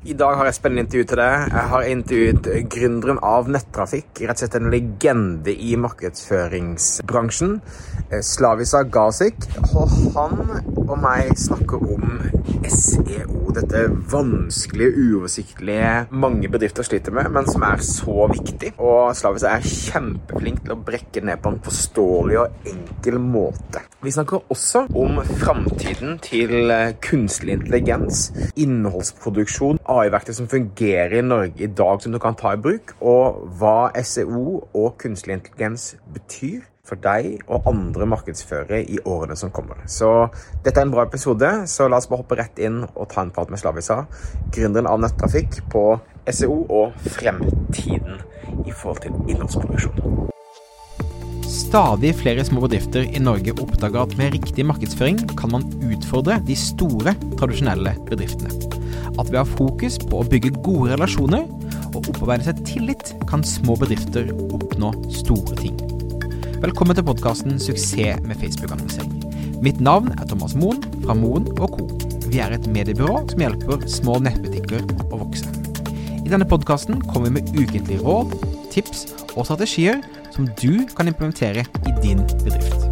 I 0.00 0.14
dag 0.16 0.32
har 0.32 0.46
jeg 0.48 0.56
spennende 0.56 0.86
intervju 0.86 1.04
til 1.10 1.18
deg. 1.20 1.50
Jeg 1.52 1.68
har 1.68 1.86
intervjuet 1.92 2.46
gründeren 2.72 3.18
av 3.20 3.50
nettrafikk. 3.52 4.22
Rett 4.22 4.38
og 4.38 4.40
slett 4.40 4.56
en 4.56 4.70
legende 4.72 5.52
i 5.52 5.74
markedsføringsbransjen. 5.76 7.60
eh, 8.08 8.22
Slavisa 8.24 8.80
Gazik. 8.82 9.44
Og 9.76 9.92
han 10.16 10.79
og 10.90 10.98
meg 11.02 11.30
snakker 11.38 11.82
om 11.94 12.18
SEO. 12.66 13.50
Dette 13.54 13.82
vanskelige, 14.12 14.92
uoversiktlige 15.04 15.90
mange 16.10 16.50
bedrifter 16.50 16.86
sliter 16.86 17.14
med, 17.14 17.30
men 17.34 17.46
som 17.50 17.64
er 17.66 17.82
så 17.84 18.26
viktig. 18.30 18.72
Og 18.78 19.14
Slavis 19.18 19.46
er 19.46 19.66
kjempeflink 19.66 20.64
til 20.64 20.74
å 20.74 20.78
brekke 20.86 21.22
ned 21.26 21.42
på 21.42 21.52
en 21.52 21.60
forståelig 21.64 22.40
og 22.42 22.70
enkel 22.72 23.20
måte. 23.22 23.84
Vi 24.02 24.14
snakker 24.14 24.50
også 24.52 24.86
om 24.96 25.20
framtiden 25.42 26.18
til 26.24 26.72
kunstig 27.04 27.54
intelligens, 27.58 28.30
innholdsproduksjon, 28.58 29.82
AI-verktøy 29.90 30.34
som 30.40 30.50
fungerer 30.50 31.18
i 31.20 31.26
Norge 31.26 31.66
i 31.66 31.70
dag 31.70 32.02
som 32.02 32.14
du 32.14 32.20
kan 32.22 32.38
ta 32.38 32.54
i 32.56 32.62
bruk, 32.62 32.96
og 33.00 33.44
hva 33.60 33.90
SEO 34.00 34.62
og 34.72 34.92
kunstig 35.00 35.36
intelligens 35.36 35.92
betyr 36.14 36.64
for 36.90 37.00
deg 37.02 37.38
og 37.46 37.68
andre 37.70 38.08
markedsførere 38.10 38.82
i 38.82 38.98
årene 39.06 39.36
som 39.38 39.52
kommer. 39.54 39.80
Så 39.90 40.10
dette 40.64 40.76
er 40.76 40.88
en 40.88 40.94
bra 40.94 41.06
episode, 41.06 41.50
så 41.70 41.88
la 41.88 42.00
oss 42.00 42.10
bare 42.10 42.24
hoppe 42.24 42.38
rett 42.40 42.60
inn 42.62 42.82
og 42.90 43.08
ta 43.12 43.24
en 43.24 43.32
prat 43.34 43.52
med 43.52 43.62
Slavisa, 43.62 44.02
gründeren 44.54 44.90
av 44.90 45.00
nettrafikk 45.04 45.62
på 45.72 45.84
SEO 46.30 46.64
og 46.68 46.98
fremtiden 47.16 48.20
i 48.66 48.74
forhold 48.74 49.04
til 49.06 49.16
innholdsproduksjon. 49.30 50.28
Stadig 51.50 52.12
flere 52.18 52.44
små 52.46 52.64
bedrifter 52.64 53.06
i 53.06 53.20
Norge 53.22 53.52
oppdager 53.62 54.02
at 54.02 54.14
med 54.18 54.36
riktig 54.36 54.64
markedsføring 54.66 55.20
kan 55.38 55.52
man 55.54 55.66
utfordre 55.86 56.38
de 56.46 56.56
store, 56.58 57.14
tradisjonelle 57.38 57.96
bedriftene. 58.08 58.50
At 59.18 59.30
ved 59.30 59.40
å 59.40 59.44
ha 59.44 59.48
fokus 59.58 59.98
på 60.02 60.22
å 60.22 60.28
bygge 60.30 60.54
gode 60.62 60.94
relasjoner 60.94 61.46
og 61.90 62.02
opparbeide 62.04 62.46
seg 62.46 62.64
tillit, 62.66 63.14
kan 63.30 63.46
små 63.46 63.78
bedrifter 63.78 64.30
oppnå 64.50 64.94
store 65.22 65.58
ting. 65.58 65.89
Velkommen 66.60 66.92
til 66.92 67.04
podkasten 67.08 67.54
'Suksess 67.56 68.20
med 68.20 68.36
Facebook-annonsering'. 68.36 69.62
Mitt 69.62 69.80
navn 69.80 70.12
er 70.12 70.26
Thomas 70.28 70.54
Moen 70.54 70.82
fra 71.04 71.14
Moen 71.14 71.46
Co. 71.56 71.88
Vi 72.28 72.38
er 72.38 72.52
et 72.52 72.66
mediebyrå 72.66 73.30
som 73.30 73.40
hjelper 73.40 73.86
små 73.88 74.18
nettbutikker 74.20 74.84
å 75.08 75.22
vokse. 75.22 75.48
I 76.20 76.28
denne 76.28 76.44
podkasten 76.44 77.00
kommer 77.00 77.30
vi 77.30 77.34
med 77.40 77.48
ukentlige 77.56 78.04
råd, 78.04 78.36
tips 78.70 79.06
og 79.36 79.46
strategier 79.48 80.02
som 80.36 80.50
du 80.60 80.84
kan 80.96 81.08
implementere 81.08 81.64
i 81.64 81.96
din 82.02 82.20
bedrift. 82.44 82.84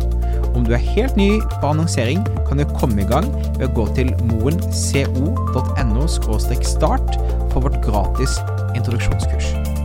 Om 0.57 0.65
du 0.65 0.73
er 0.73 0.89
helt 0.97 1.17
ny 1.21 1.41
på 1.61 1.69
annonsering, 1.69 2.25
kan 2.49 2.57
du 2.57 2.65
komme 2.81 3.05
i 3.05 3.11
gang 3.13 3.29
ved 3.59 3.69
å 3.69 3.75
gå 3.77 3.87
til 3.95 4.15
moenco.no 4.33 6.07
start 6.09 7.21
for 7.53 7.61
vårt 7.61 7.85
gratis 7.85 8.41
introduksjonskurs. 8.75 9.78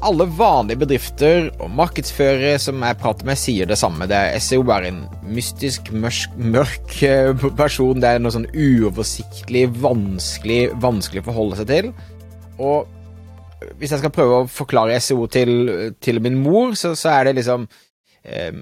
Alle 0.00 0.24
vanlige 0.32 0.80
bedrifter 0.80 1.50
og 1.60 1.68
markedsførere 1.76 2.54
som 2.62 2.80
jeg 2.80 2.96
prater 3.02 3.26
med, 3.28 3.36
sier 3.36 3.68
det 3.68 3.76
samme. 3.76 4.06
Det 4.08 4.16
er 4.16 4.40
SEO 4.40 4.62
er 4.72 4.86
en 4.88 5.02
mystisk, 5.28 5.90
mørk, 5.92 6.38
mørk 6.40 6.94
eh, 7.04 7.44
person. 7.58 8.00
Det 8.00 8.08
er 8.08 8.22
noe 8.22 8.32
sånn 8.32 8.48
uoversiktlig, 8.48 9.66
vanskelig, 9.82 10.70
vanskelig 10.80 11.20
å 11.20 11.28
forholde 11.28 11.60
seg 11.60 11.68
til. 11.68 11.92
Og 12.64 12.88
hvis 13.76 13.92
jeg 13.92 14.00
skal 14.00 14.14
prøve 14.14 14.40
å 14.40 14.48
forklare 14.48 14.96
SEO 15.04 15.28
til, 15.28 15.52
til 16.00 16.22
min 16.24 16.40
mor, 16.40 16.72
så, 16.80 16.94
så, 16.96 17.12
er 17.18 17.28
det 17.28 17.36
liksom 17.42 17.68
eh, 18.24 18.56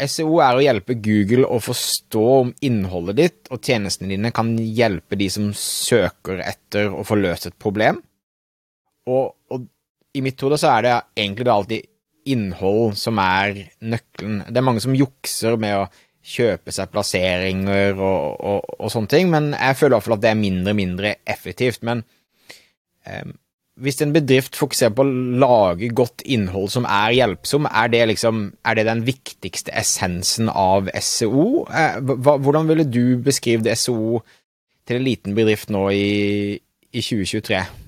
SEO 0.00 0.40
er 0.46 0.56
å 0.56 0.64
hjelpe 0.64 0.96
Google 0.96 1.44
å 1.44 1.60
forstå 1.60 2.24
om 2.38 2.56
innholdet 2.64 3.20
ditt 3.20 3.52
og 3.52 3.60
tjenestene 3.60 4.14
dine 4.14 4.32
kan 4.34 4.56
hjelpe 4.56 5.20
de 5.20 5.28
som 5.28 5.52
søker 5.58 6.40
etter 6.40 6.88
å 6.88 7.04
få 7.04 7.20
løst 7.20 7.52
et 7.52 7.60
problem. 7.60 8.00
Og, 9.12 9.34
i 10.14 10.22
mitt 10.22 10.40
hode 10.44 10.58
så 10.60 10.76
er 10.76 10.86
det 10.86 10.94
egentlig 11.18 11.50
alltid 11.50 11.90
innhold 12.30 12.96
som 12.96 13.18
er 13.20 13.58
nøkkelen. 13.84 14.44
Det 14.48 14.60
er 14.60 14.66
mange 14.66 14.82
som 14.84 14.96
jukser 14.96 15.58
med 15.60 15.76
å 15.82 15.86
kjøpe 16.24 16.72
seg 16.72 16.92
plasseringer 16.92 17.98
og, 17.98 18.40
og, 18.40 18.76
og 18.78 18.92
sånne 18.92 19.12
ting, 19.12 19.32
men 19.32 19.52
jeg 19.52 19.76
føler 19.76 19.92
i 19.92 19.96
hvert 19.98 20.06
fall 20.06 20.16
at 20.16 20.24
det 20.24 20.30
er 20.32 20.40
mindre 20.40 20.72
og 20.72 20.78
mindre 20.78 21.16
effektivt. 21.28 21.82
Men 21.84 22.00
eh, 23.04 23.34
hvis 23.84 24.00
en 24.00 24.14
bedrift 24.14 24.56
fokuserer 24.56 24.94
på 24.96 25.04
å 25.04 25.14
lage 25.42 25.90
godt 25.92 26.24
innhold 26.24 26.72
som 26.72 26.88
er 26.88 27.12
hjelpsom, 27.18 27.68
er 27.68 27.92
det 27.92 28.04
liksom 28.14 28.46
er 28.64 28.78
det 28.78 28.86
den 28.88 29.04
viktigste 29.04 29.74
essensen 29.76 30.48
av 30.48 30.88
SEO? 30.96 31.66
Eh, 31.68 32.00
hvordan 32.00 32.70
ville 32.70 32.88
du 32.88 33.18
beskrive 33.24 33.76
SEO 33.76 34.22
til 34.88 35.00
en 35.00 35.08
liten 35.10 35.36
bedrift 35.36 35.74
nå 35.74 35.88
i, 35.92 36.54
i 36.94 37.04
2023? 37.04 37.83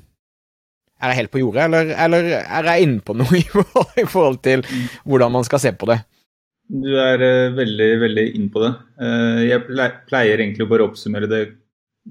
Er 0.97 1.13
jeg 1.13 1.21
helt 1.21 1.33
på 1.35 1.41
jordet, 1.43 1.67
eller, 1.67 1.91
eller 2.07 2.29
er 2.41 2.69
jeg 2.71 2.87
inne 2.87 3.03
på 3.05 3.17
noe 3.19 3.37
i 3.37 4.07
forhold 4.09 4.39
til 4.45 4.65
hvordan 5.05 5.35
man 5.35 5.45
skal 5.45 5.61
se 5.61 5.73
på 5.77 5.89
det? 5.91 5.99
Du 6.67 6.89
er 6.99 7.23
uh, 7.23 7.55
veldig, 7.55 7.91
veldig 8.03 8.27
inne 8.35 8.51
på 8.51 8.63
det. 8.65 8.73
Uh, 8.99 9.43
jeg 9.47 9.93
pleier 10.09 10.41
egentlig 10.41 10.67
å 10.67 10.71
bare 10.71 10.87
oppsummere 10.89 11.29
det 11.31 11.43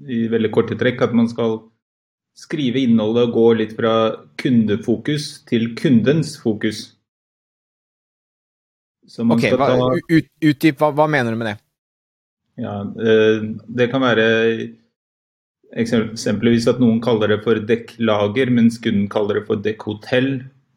i 0.06 0.24
veldig 0.32 0.52
korte 0.54 0.78
trekk. 0.80 1.02
At 1.04 1.16
man 1.16 1.28
skal 1.28 1.58
skrive 2.36 2.80
innholdet 2.84 3.26
og 3.28 3.36
gå 3.36 3.46
litt 3.60 3.74
fra 3.76 3.92
kundefokus 4.40 5.28
til 5.50 5.72
kundens 5.76 6.36
fokus. 6.40 6.86
ok, 9.18 9.46
hva, 9.58 9.92
ut, 9.98 10.32
utdyp, 10.40 10.80
hva, 10.80 10.92
hva, 10.94 11.08
mener 11.10 11.34
du 11.34 11.40
med 11.42 11.52
det? 11.52 11.56
Ja, 12.62 12.80
uh, 12.86 13.50
Det 13.66 13.90
kan 13.92 14.04
være 14.06 14.26
Eksempelvis 15.76 16.66
at 16.70 16.78
noen 16.80 17.02
kaller 17.04 17.34
det 17.34 17.42
for 17.44 17.60
dekklager, 17.68 18.52
mens 18.54 18.78
kunden 18.80 19.10
kaller 19.12 19.40
det 19.40 19.46
for 19.48 19.60
dekkhotell. 19.60 20.30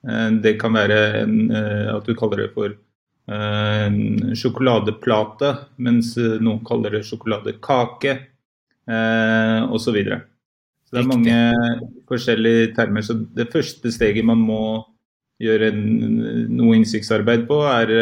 Eh, 0.08 0.30
det 0.44 0.58
kan 0.60 0.76
være 0.76 1.00
en, 1.24 1.52
eh, 1.52 1.88
at 1.94 2.08
du 2.08 2.16
kaller 2.20 2.44
det 2.44 2.50
for 2.56 2.74
eh, 2.74 3.86
en 3.86 4.36
sjokoladeplate, 4.36 5.54
mens 5.78 6.16
noen 6.18 6.64
kaller 6.68 6.98
det 6.98 7.06
sjokoladekake, 7.08 8.18
osv. 8.90 9.84
Så, 9.84 9.92
videre. 9.94 10.24
så 10.88 10.96
det 10.96 11.02
er 11.04 11.10
mange 11.12 11.34
forskjellige 12.10 12.72
termer. 12.74 13.04
Så 13.06 13.20
det 13.38 13.52
første 13.54 13.92
steget 13.94 14.26
man 14.26 14.42
må 14.42 14.82
gjøre 15.40 15.70
noe 15.78 16.80
innsiktsarbeid 16.80 17.46
på, 17.48 17.60
er 17.70 17.94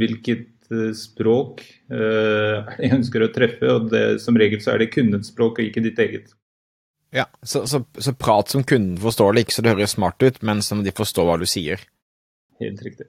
hvilket 0.00 0.48
språk 0.96 1.62
uh, 1.92 2.66
jeg 2.80 2.92
ønsker 2.98 3.24
å 3.24 3.30
treffe, 3.34 3.70
og 3.72 3.90
det, 3.92 4.04
som 4.24 4.38
regel 4.38 4.62
så 4.62 4.74
er 4.74 4.84
det 4.84 4.92
kundens 4.94 5.32
språk 5.32 5.60
og 5.60 5.68
ikke 5.68 5.84
ditt 5.84 6.00
eget. 6.02 6.32
Ja, 7.14 7.26
så, 7.42 7.66
så, 7.70 7.84
så, 7.98 8.12
prat 8.18 8.50
som 8.52 8.64
kunden 8.66 8.98
forstår 9.00 9.36
det, 9.36 9.46
ikke 9.46 9.56
så 9.56 9.64
det 9.64 9.76
høres 9.76 9.94
smart 9.96 10.22
ut, 10.22 10.40
men 10.44 10.62
som 10.64 10.82
de 10.84 10.94
forstår 10.94 11.28
hva 11.28 11.38
du 11.40 11.46
sier. 11.48 11.84
Helt 12.60 12.82
riktig. 12.84 13.08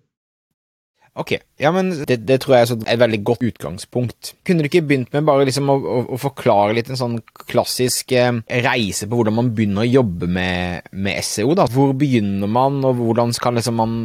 Ok, 1.18 1.32
ja, 1.58 1.72
men 1.74 1.90
det, 2.06 2.20
det 2.30 2.36
tror 2.44 2.56
jeg 2.56 2.68
er 2.68 2.92
et 2.94 3.00
veldig 3.02 3.20
godt 3.26 3.46
utgangspunkt. 3.48 4.36
Kunne 4.46 4.62
du 4.62 4.70
ikke 4.70 4.84
begynt 4.86 5.16
med 5.16 5.26
bare 5.26 5.48
liksom 5.50 5.72
å, 5.74 5.76
å, 5.82 6.02
å 6.14 6.20
forklare 6.22 6.76
litt 6.78 6.92
en 6.94 7.00
sånn 7.00 7.16
klassisk 7.50 8.14
eh, 8.14 8.38
reise 8.68 9.10
på 9.10 9.18
hvordan 9.18 9.38
man 9.40 9.50
begynner 9.58 9.82
å 9.82 9.90
jobbe 9.90 10.30
med, 10.30 10.92
med 10.94 11.26
SEO? 11.26 11.56
da? 11.58 11.66
Hvor 11.74 11.96
begynner 11.98 12.52
man, 12.52 12.78
og 12.86 13.02
hvordan 13.02 13.34
skal 13.34 13.58
liksom 13.58 13.82
man 13.82 13.98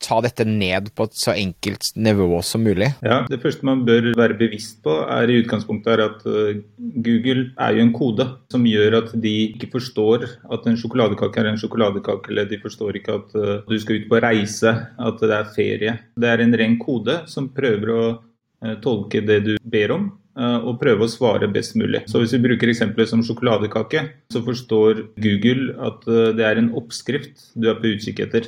ta 0.00 0.18
dette 0.24 0.46
ned 0.48 0.90
på 0.96 1.06
et 1.06 1.16
så 1.18 1.34
enkelt 1.36 1.90
nivå 1.96 2.40
som 2.46 2.64
mulig? 2.64 2.90
Ja, 3.04 3.22
Det 3.28 3.40
første 3.42 3.66
man 3.66 3.84
bør 3.86 4.10
være 4.16 4.38
bevisst 4.38 4.80
på, 4.84 4.94
er 5.04 5.30
i 5.30 5.40
utgangspunktet 5.42 5.92
er 5.92 6.04
at 6.06 6.24
uh, 6.26 6.60
Google 7.04 7.50
er 7.60 7.76
jo 7.76 7.84
en 7.84 7.92
kode 7.94 8.26
som 8.52 8.64
gjør 8.66 8.98
at 9.02 9.12
de 9.20 9.34
ikke 9.50 9.70
forstår 9.76 10.26
at 10.52 10.66
en 10.66 10.78
sjokoladekake 10.80 11.42
er 11.42 11.50
en 11.52 11.60
sjokoladekake, 11.60 12.32
eller 12.32 12.48
de 12.48 12.60
forstår 12.62 13.00
ikke 13.00 13.18
at 13.20 13.36
uh, 13.36 13.52
du 13.68 13.76
skal 13.80 14.00
ut 14.00 14.08
på 14.10 14.22
reise, 14.24 14.72
at 14.80 15.20
det 15.20 15.36
er 15.36 15.52
ferie. 15.56 15.98
Det 16.16 16.32
er 16.32 16.44
en 16.44 16.56
ren 16.56 16.78
kode 16.80 17.20
som 17.30 17.50
prøver 17.52 17.92
å 17.94 18.02
uh, 18.16 18.74
tolke 18.82 19.22
det 19.24 19.42
du 19.46 19.54
ber 19.62 19.96
om, 19.98 20.10
og 20.40 20.78
prøve 20.80 21.04
å 21.04 21.10
svare 21.10 21.48
best 21.52 21.74
mulig. 21.76 21.98
Så 22.08 22.20
Hvis 22.22 22.32
vi 22.32 22.38
bruker 22.40 22.70
eksempelet 22.70 23.10
som 23.10 23.20
sjokoladekake, 23.26 24.04
så 24.32 24.40
forstår 24.46 25.02
Google 25.20 25.74
at 25.84 26.06
det 26.06 26.46
er 26.46 26.56
en 26.56 26.70
oppskrift 26.78 27.50
du 27.58 27.66
er 27.68 27.76
på 27.76 27.90
utkikk 27.90 28.22
etter. 28.24 28.46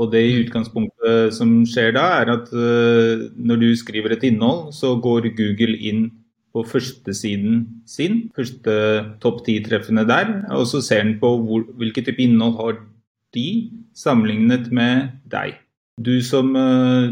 Og 0.00 0.10
det 0.14 0.22
i 0.24 0.38
utgangspunktet 0.42 0.93
som 1.34 1.62
skjer 1.68 1.94
da, 1.96 2.04
er 2.20 2.32
at 2.34 2.50
uh, 2.54 3.24
når 3.36 3.62
du 3.62 3.68
skriver 3.78 4.14
et 4.14 4.26
innhold, 4.28 4.70
så 4.76 4.94
går 5.02 5.30
Google 5.38 5.76
inn 5.76 6.06
på 6.54 6.62
førstesiden 6.70 7.64
sin, 7.90 8.28
første 8.36 8.74
topp 9.22 9.42
ti-treffene 9.46 10.04
der, 10.06 10.30
og 10.54 10.68
så 10.70 10.80
ser 10.84 11.02
den 11.02 11.16
på 11.22 11.32
hvor, 11.42 11.66
hvilket 11.80 12.08
type 12.10 12.22
innhold 12.22 12.54
har 12.60 12.78
de 13.34 13.48
sammenlignet 13.98 14.70
med 14.74 15.10
deg. 15.30 15.58
Du 15.98 16.18
som 16.26 16.54
uh, 16.58 17.10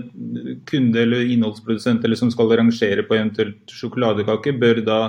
kunde 0.67 1.03
eller 1.05 1.27
innholdsprodusent 1.35 2.05
eller 2.05 2.19
som 2.19 2.31
skal 2.35 2.51
rangere 2.59 3.05
på 3.07 3.19
eventuelt 3.19 3.71
sjokoladekake, 3.71 4.55
bør 4.59 4.83
da 4.87 5.01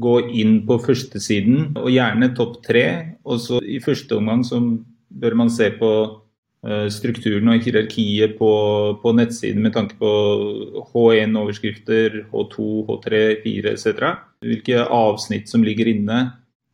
gå 0.00 0.14
inn 0.40 0.62
på 0.68 0.78
førstesiden, 0.80 1.74
og 1.76 1.90
gjerne 1.92 2.32
topp 2.36 2.60
tre. 2.64 2.84
Og 3.28 3.40
så 3.40 3.60
i 3.60 3.80
første 3.84 4.16
omgang 4.16 4.44
så 4.46 4.60
bør 5.12 5.36
man 5.42 5.52
se 5.52 5.68
på 5.76 5.90
strukturen 6.94 7.50
og 7.50 7.64
hierarkiet 7.64 8.36
på, 8.38 8.50
på 9.02 9.12
nettsiden 9.18 9.64
med 9.64 9.74
tanke 9.74 9.96
på 9.98 10.10
H1-overskrifter, 10.92 12.20
H2, 12.30 12.66
H3, 12.86 13.22
4 13.42 13.72
etc. 13.72 14.12
hvilke 14.46 14.84
avsnitt 14.86 15.50
som 15.50 15.66
ligger 15.66 15.90
inne. 15.90 16.20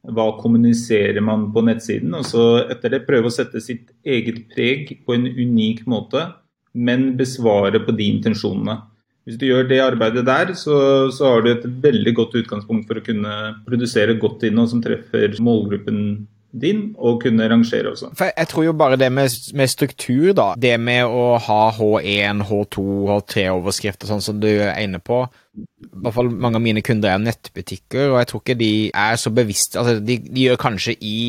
Hva 0.09 0.29
kommuniserer 0.43 1.21
man 1.25 1.49
på 1.55 1.65
nettsiden? 1.65 2.13
Og 2.17 2.29
så 2.29 2.45
etter 2.69 2.95
det 2.95 3.07
prøve 3.09 3.33
å 3.33 3.35
sette 3.35 3.63
sitt 3.65 3.89
eget 4.05 4.45
preg 4.53 4.93
på 5.07 5.17
en 5.17 5.27
unik 5.27 5.87
måte, 5.89 6.27
men 6.77 7.15
besvare 7.19 7.81
på 7.83 7.97
de 7.97 8.13
intensjonene. 8.13 8.79
Hvis 9.29 9.37
du 9.41 9.45
gjør 9.49 9.67
det 9.69 9.83
arbeidet 9.85 10.25
der, 10.25 10.55
så, 10.57 10.77
så 11.13 11.35
har 11.35 11.43
du 11.45 11.51
et 11.51 11.65
veldig 11.83 12.15
godt 12.17 12.37
utgangspunkt 12.41 12.87
for 12.89 13.01
å 13.01 13.05
kunne 13.05 13.33
produsere 13.67 14.17
godt 14.21 14.47
innhold 14.49 14.71
som 14.73 14.81
treffer 14.85 15.37
målgruppen 15.45 16.01
din, 16.51 16.95
og 16.97 17.21
kunne 17.23 17.49
rangere 17.51 17.91
også. 17.91 18.11
For 18.17 18.31
Jeg 18.37 18.49
tror 18.49 18.65
jo 18.65 18.73
bare 18.73 18.97
det 18.97 19.11
med, 19.13 19.29
med 19.55 19.69
struktur, 19.69 20.33
da. 20.33 20.55
Det 20.57 20.75
med 20.81 21.05
å 21.05 21.37
ha 21.45 21.61
H1, 21.77 22.45
H2, 22.49 22.85
H3-overskrifter 23.11 24.09
sånn 24.09 24.25
som 24.25 24.41
du 24.41 24.49
er 24.49 24.79
inne 24.81 25.01
på. 25.01 25.27
I 25.59 25.89
hvert 26.05 26.17
fall 26.17 26.33
mange 26.33 26.61
av 26.61 26.65
mine 26.65 26.83
kunder 26.87 27.13
er 27.13 27.23
nettbutikker, 27.23 28.13
og 28.13 28.19
jeg 28.23 28.31
tror 28.31 28.45
ikke 28.45 28.59
de 28.63 28.73
er 28.95 29.21
så 29.21 29.33
bevisste 29.35 29.81
Altså, 29.81 29.99
de, 30.01 30.19
de 30.25 30.49
gjør 30.49 30.61
kanskje 30.69 30.97
i 31.01 31.21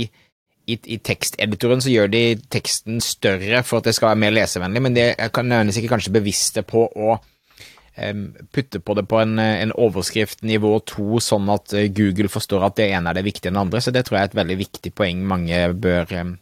i, 0.69 0.77
i, 0.85 0.97
teksteditoren 1.01 1.81
så 1.81 1.89
gjør 1.89 2.11
de 2.13 2.23
teksten 2.53 2.99
større 3.01 3.63
for 3.65 3.79
at 3.79 3.89
det 3.89 3.95
skal 3.97 4.11
være 4.11 4.21
mer 4.21 4.35
lesevennlig, 4.35 4.83
men 4.85 4.93
de 4.93 5.05
er 5.09 5.31
nødvendigvis 5.33 5.79
ikke 5.81 5.93
kanskje 5.95 6.13
bevisste 6.13 6.61
på 6.67 6.83
å 6.85 7.15
putte 8.55 8.81
på 8.83 8.95
det 8.97 9.05
på 9.09 9.21
en, 9.21 9.39
en, 9.39 9.73
overskrift 9.75 10.43
nivå 10.47 10.75
to, 10.89 11.21
sånn 11.23 11.49
at 11.53 11.73
eh, 11.77 11.89
Google 11.93 12.31
forstår 12.31 12.67
at 12.67 12.77
det 12.79 12.91
ene 12.93 13.11
er 13.11 13.19
det 13.19 13.25
viktige 13.27 13.51
enn 13.51 13.59
det 13.59 13.65
andre. 13.67 13.81
Så 13.83 13.95
det 13.95 14.05
tror 14.07 14.19
jeg 14.19 14.27
er 14.27 14.31
et 14.31 14.39
veldig 14.43 14.59
viktig 14.65 14.93
poeng 14.97 15.25
mange 15.27 15.65
bør 15.79 16.37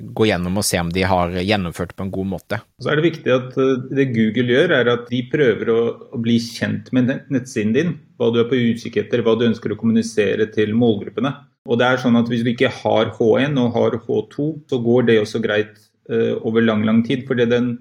gå 0.00 0.26
gjennom 0.28 0.60
og 0.60 0.66
se 0.66 0.78
om 0.78 0.90
de 0.94 1.02
har 1.08 1.32
gjennomført 1.42 1.94
på 1.96 2.06
en 2.06 2.12
god 2.14 2.28
måte. 2.36 2.58
Så 2.82 2.92
er 2.92 2.98
det 2.98 3.08
viktig 3.08 3.32
at 3.34 3.56
eh, 3.58 3.86
det 3.98 4.10
Google 4.14 4.54
gjør, 4.54 4.74
er 4.78 4.90
at 4.94 5.08
de 5.10 5.22
prøver 5.32 5.72
å, 5.72 5.80
å 6.14 6.20
bli 6.22 6.38
kjent 6.42 6.92
med 6.94 7.10
nettsiden 7.10 7.74
din. 7.76 7.94
Hva 8.20 8.30
du 8.32 8.40
er 8.42 8.50
på 8.50 8.58
utkikk 8.58 9.00
etter, 9.02 9.24
hva 9.26 9.34
du 9.38 9.48
ønsker 9.48 9.74
å 9.74 9.78
kommunisere 9.80 10.46
til 10.54 10.74
målgruppene. 10.78 11.34
Og 11.70 11.78
det 11.78 11.88
er 11.88 12.02
sånn 12.02 12.18
at 12.18 12.30
Hvis 12.30 12.42
du 12.42 12.52
ikke 12.52 12.72
har 12.82 13.12
H1 13.16 13.58
og 13.62 13.74
har 13.76 13.98
H2, 14.02 14.46
så 14.70 14.78
går 14.82 15.08
det 15.08 15.20
også 15.22 15.42
greit 15.42 15.76
uh, 16.10 16.34
over 16.42 16.64
lang 16.64 16.82
lang 16.86 17.04
tid. 17.06 17.22
fordi 17.28 17.46
den 17.46 17.76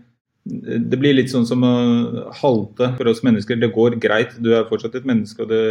det 0.45 0.97
blir 0.97 1.13
litt 1.13 1.29
sånn 1.31 1.45
som 1.45 1.63
å 1.65 1.73
halte 2.41 2.91
for 2.97 3.09
oss 3.11 3.21
mennesker. 3.25 3.59
Det 3.61 3.73
går 3.75 3.99
greit, 4.01 4.33
du 4.41 4.53
er 4.57 4.67
fortsatt 4.69 4.97
et 4.97 5.07
menneske 5.07 5.43
og 5.43 5.51
det, 5.51 5.61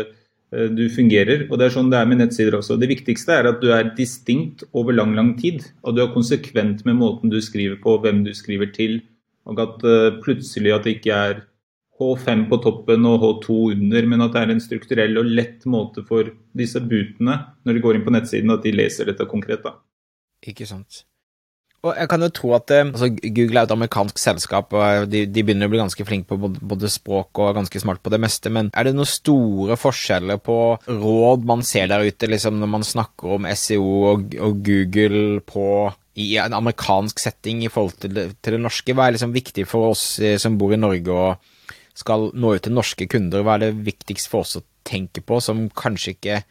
eh, 0.55 0.69
du 0.71 0.89
fungerer. 0.89 1.49
Og 1.51 1.59
Det 1.59 1.67
er 1.67 1.75
sånn 1.75 1.91
det 1.91 1.99
er 1.99 2.07
med 2.07 2.19
nettsider 2.19 2.55
også. 2.55 2.79
Det 2.79 2.89
viktigste 2.89 3.35
er 3.35 3.49
at 3.51 3.61
du 3.61 3.73
er 3.73 3.95
distinkt 3.97 4.63
over 4.73 4.93
lang 4.93 5.15
lang 5.15 5.37
tid. 5.37 5.67
Og 5.83 5.97
du 5.97 6.03
er 6.03 6.15
konsekvent 6.15 6.85
med 6.87 6.97
måten 6.97 7.31
du 7.31 7.41
skriver 7.41 7.81
på, 7.83 7.99
hvem 8.01 8.25
du 8.25 8.33
skriver 8.33 8.73
til. 8.73 9.03
Og 9.47 9.59
at 9.59 9.83
uh, 9.83 10.21
plutselig 10.23 10.75
at 10.75 10.85
det 10.85 11.01
ikke 11.01 11.17
er 11.17 11.43
H5 11.99 12.49
på 12.49 12.63
toppen 12.63 13.05
og 13.07 13.21
H2 13.21 13.73
under, 13.75 14.07
men 14.07 14.23
at 14.23 14.33
det 14.33 14.43
er 14.43 14.51
en 14.55 14.61
strukturell 14.61 15.19
og 15.19 15.27
lett 15.27 15.67
måte 15.67 16.05
for 16.07 16.31
disse 16.57 16.81
bootene 16.81 17.37
når 17.65 17.75
de 17.75 17.81
går 17.81 17.99
inn 17.99 18.05
på 18.07 18.15
nettsiden, 18.15 18.53
at 18.53 18.63
de 18.63 18.73
leser 18.73 19.11
dette 19.11 19.27
konkret. 19.27 19.63
da. 19.63 19.75
Ikke 20.47 20.65
sant. 20.69 21.05
Og 21.81 21.97
jeg 21.97 22.11
kan 22.13 22.21
jo 22.21 22.29
tro 22.37 22.51
at 22.59 22.73
eh, 22.77 22.85
altså, 22.85 23.09
Google 23.09 23.63
er 23.63 23.69
et 23.69 23.73
amerikansk 23.73 24.21
selskap, 24.21 24.75
og 24.77 25.07
de, 25.09 25.23
de, 25.25 25.45
begynner 25.45 25.71
å 25.71 25.73
bli 25.73 25.81
ganske 25.81 26.05
flinke 26.05 26.29
på 26.29 26.37
både, 26.43 26.61
både, 26.73 26.91
språk 26.93 27.41
og 27.41 27.55
ganske 27.57 27.81
smart 27.81 28.03
på 28.05 28.13
det 28.13 28.21
meste, 28.21 28.53
men 28.53 28.69
er 28.77 28.87
det 28.87 28.93
noen 28.97 29.09
store 29.09 29.79
forskjeller 29.81 30.43
på 30.45 30.59
råd 30.85 31.49
man 31.49 31.65
ser 31.65 31.89
der 31.89 32.05
ute, 32.05 32.29
liksom 32.29 32.61
når 32.61 32.73
man 32.75 32.85
snakker 32.85 33.39
om 33.39 33.49
SEO 33.57 33.89
og, 34.11 34.37
og 34.37 34.61
Google 34.67 35.41
på 35.49 35.65
i 36.21 36.35
en 36.43 36.53
amerikansk 36.59 37.23
setting 37.23 37.65
i 37.65 37.73
forhold 37.73 37.97
til 38.03 38.13
det, 38.19 38.27
til 38.45 38.59
det 38.59 38.63
norske? 38.67 38.93
Hva 38.93 39.09
er 39.09 39.17
liksom 39.17 39.33
viktig 39.33 39.65
for 39.71 39.95
oss 39.95 40.05
eh, 40.21 40.37
som 40.43 40.61
bor 40.61 40.77
i 40.77 40.81
Norge 40.81 41.17
og 41.17 41.57
skal 41.97 42.29
nå 42.37 42.57
ut 42.57 42.67
til 42.67 42.77
norske 42.77 43.09
kunder? 43.09 43.47
Hva 43.47 43.57
er 43.57 43.71
det 43.71 43.87
viktigst 43.89 44.29
for 44.29 44.45
oss 44.45 44.59
å 44.61 44.67
tenke 44.85 45.25
på, 45.25 45.41
som 45.41 45.69
kanskje 45.73 46.17
ikke 46.19 46.43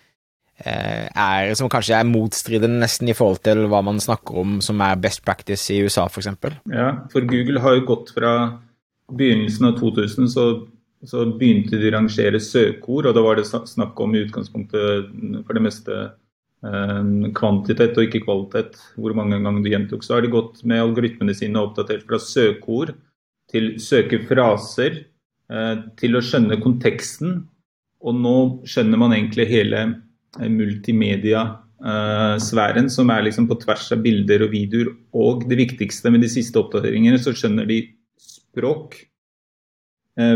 er, 0.59 1.53
som 1.55 1.69
kanskje 1.71 1.95
er 1.95 2.07
motstridende 2.09 2.81
nesten 2.81 3.07
i 3.07 3.15
forhold 3.15 3.39
til 3.45 3.63
hva 3.71 3.79
man 3.85 4.01
snakker 4.03 4.41
om 4.41 4.57
som 4.65 4.81
er 4.83 4.99
best 4.99 5.23
practice 5.23 5.71
i 5.71 5.79
USA 5.85 6.07
f.eks. 6.09 6.27
Ja, 6.67 6.89
for 7.13 7.23
Google 7.29 7.63
har 7.63 7.77
jo 7.77 7.85
gått 7.87 8.11
fra 8.15 8.33
begynnelsen 9.15 9.69
av 9.69 9.77
2000 9.79 10.29
så, 10.31 10.45
så 11.07 11.25
begynte 11.39 11.79
de 11.79 11.89
å 11.89 11.95
rangere 11.97 12.41
søkeord, 12.43 13.09
og 13.09 13.15
da 13.15 13.23
var 13.25 13.39
det 13.39 13.47
snakk 13.49 13.99
om 14.03 14.15
i 14.15 14.23
utgangspunktet 14.25 15.13
for 15.47 15.57
det 15.57 15.63
meste 15.65 15.99
eh, 16.65 17.29
kvantitet 17.37 17.97
og 17.97 18.07
ikke 18.07 18.23
kvalitet, 18.25 18.79
hvor 18.99 19.15
mange 19.17 19.39
ganger 19.39 19.63
du 19.63 19.71
gjentok. 19.71 20.05
Så 20.05 20.17
har 20.17 20.25
de 20.25 20.33
gått 20.33 20.63
med 20.67 20.83
algoritmene 20.83 21.35
sine 21.37 21.61
oppdatert 21.61 22.05
fra 22.09 22.21
søkeord 22.21 22.93
til 23.49 23.73
søkefraser, 23.81 25.01
eh, 25.51 25.73
til 25.99 26.19
å 26.19 26.25
skjønne 26.25 26.61
konteksten, 26.61 27.41
og 27.99 28.15
nå 28.15 28.37
skjønner 28.69 29.01
man 29.01 29.15
egentlig 29.15 29.49
hele 29.49 29.87
multimedia-sfæren, 30.37 32.89
som 32.91 33.09
er 33.09 33.21
liksom 33.25 33.47
på 33.49 33.55
tvers 33.63 33.91
av 33.95 33.99
bilder 34.05 34.43
og 34.45 34.51
videoer. 34.53 34.87
Og 35.17 35.49
det 35.49 35.57
viktigste 35.59 36.11
med 36.13 36.21
de 36.25 36.29
siste 36.31 36.59
oppdateringene, 36.61 37.19
så 37.21 37.29
skjønner 37.33 37.65
de 37.69 37.79
språkforskjellene. 38.19 39.05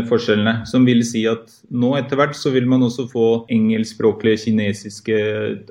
forskjellene. 0.08 0.64
som 0.64 0.86
vil 0.86 1.04
si 1.04 1.26
at 1.28 1.62
nå 1.70 1.96
etter 1.98 2.16
hvert 2.16 2.36
så 2.38 2.50
vil 2.54 2.66
man 2.66 2.82
også 2.86 3.06
få 3.10 3.46
engelskspråklige, 3.52 4.38
kinesiske 4.46 5.16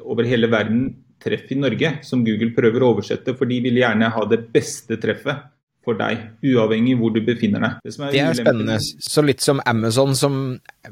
over 0.05 0.23
hele 0.23 0.47
verden 0.51 0.95
treff 1.23 1.49
i 1.49 1.55
Norge, 1.55 2.03
som 2.03 2.25
Google 2.25 2.53
prøver 2.53 2.83
å 2.83 2.93
oversette, 2.93 3.35
for 3.35 3.45
de 3.49 3.61
vil 3.63 3.77
gjerne 3.79 4.13
ha 4.13 4.25
det 4.29 4.51
beste 4.53 4.97
treffet 5.01 5.35
for 5.83 5.99
deg, 5.99 6.19
uavhengig 6.47 6.95
hvor 6.99 7.11
du 7.13 7.19
befinner 7.25 7.63
deg. 7.63 7.79
Det, 7.83 7.93
er, 7.97 8.11
det 8.13 8.21
er 8.23 8.37
spennende. 8.39 8.77
Så 9.03 9.23
litt 9.25 9.43
som 9.43 9.59
Amazon, 9.67 10.15
som 10.15 10.37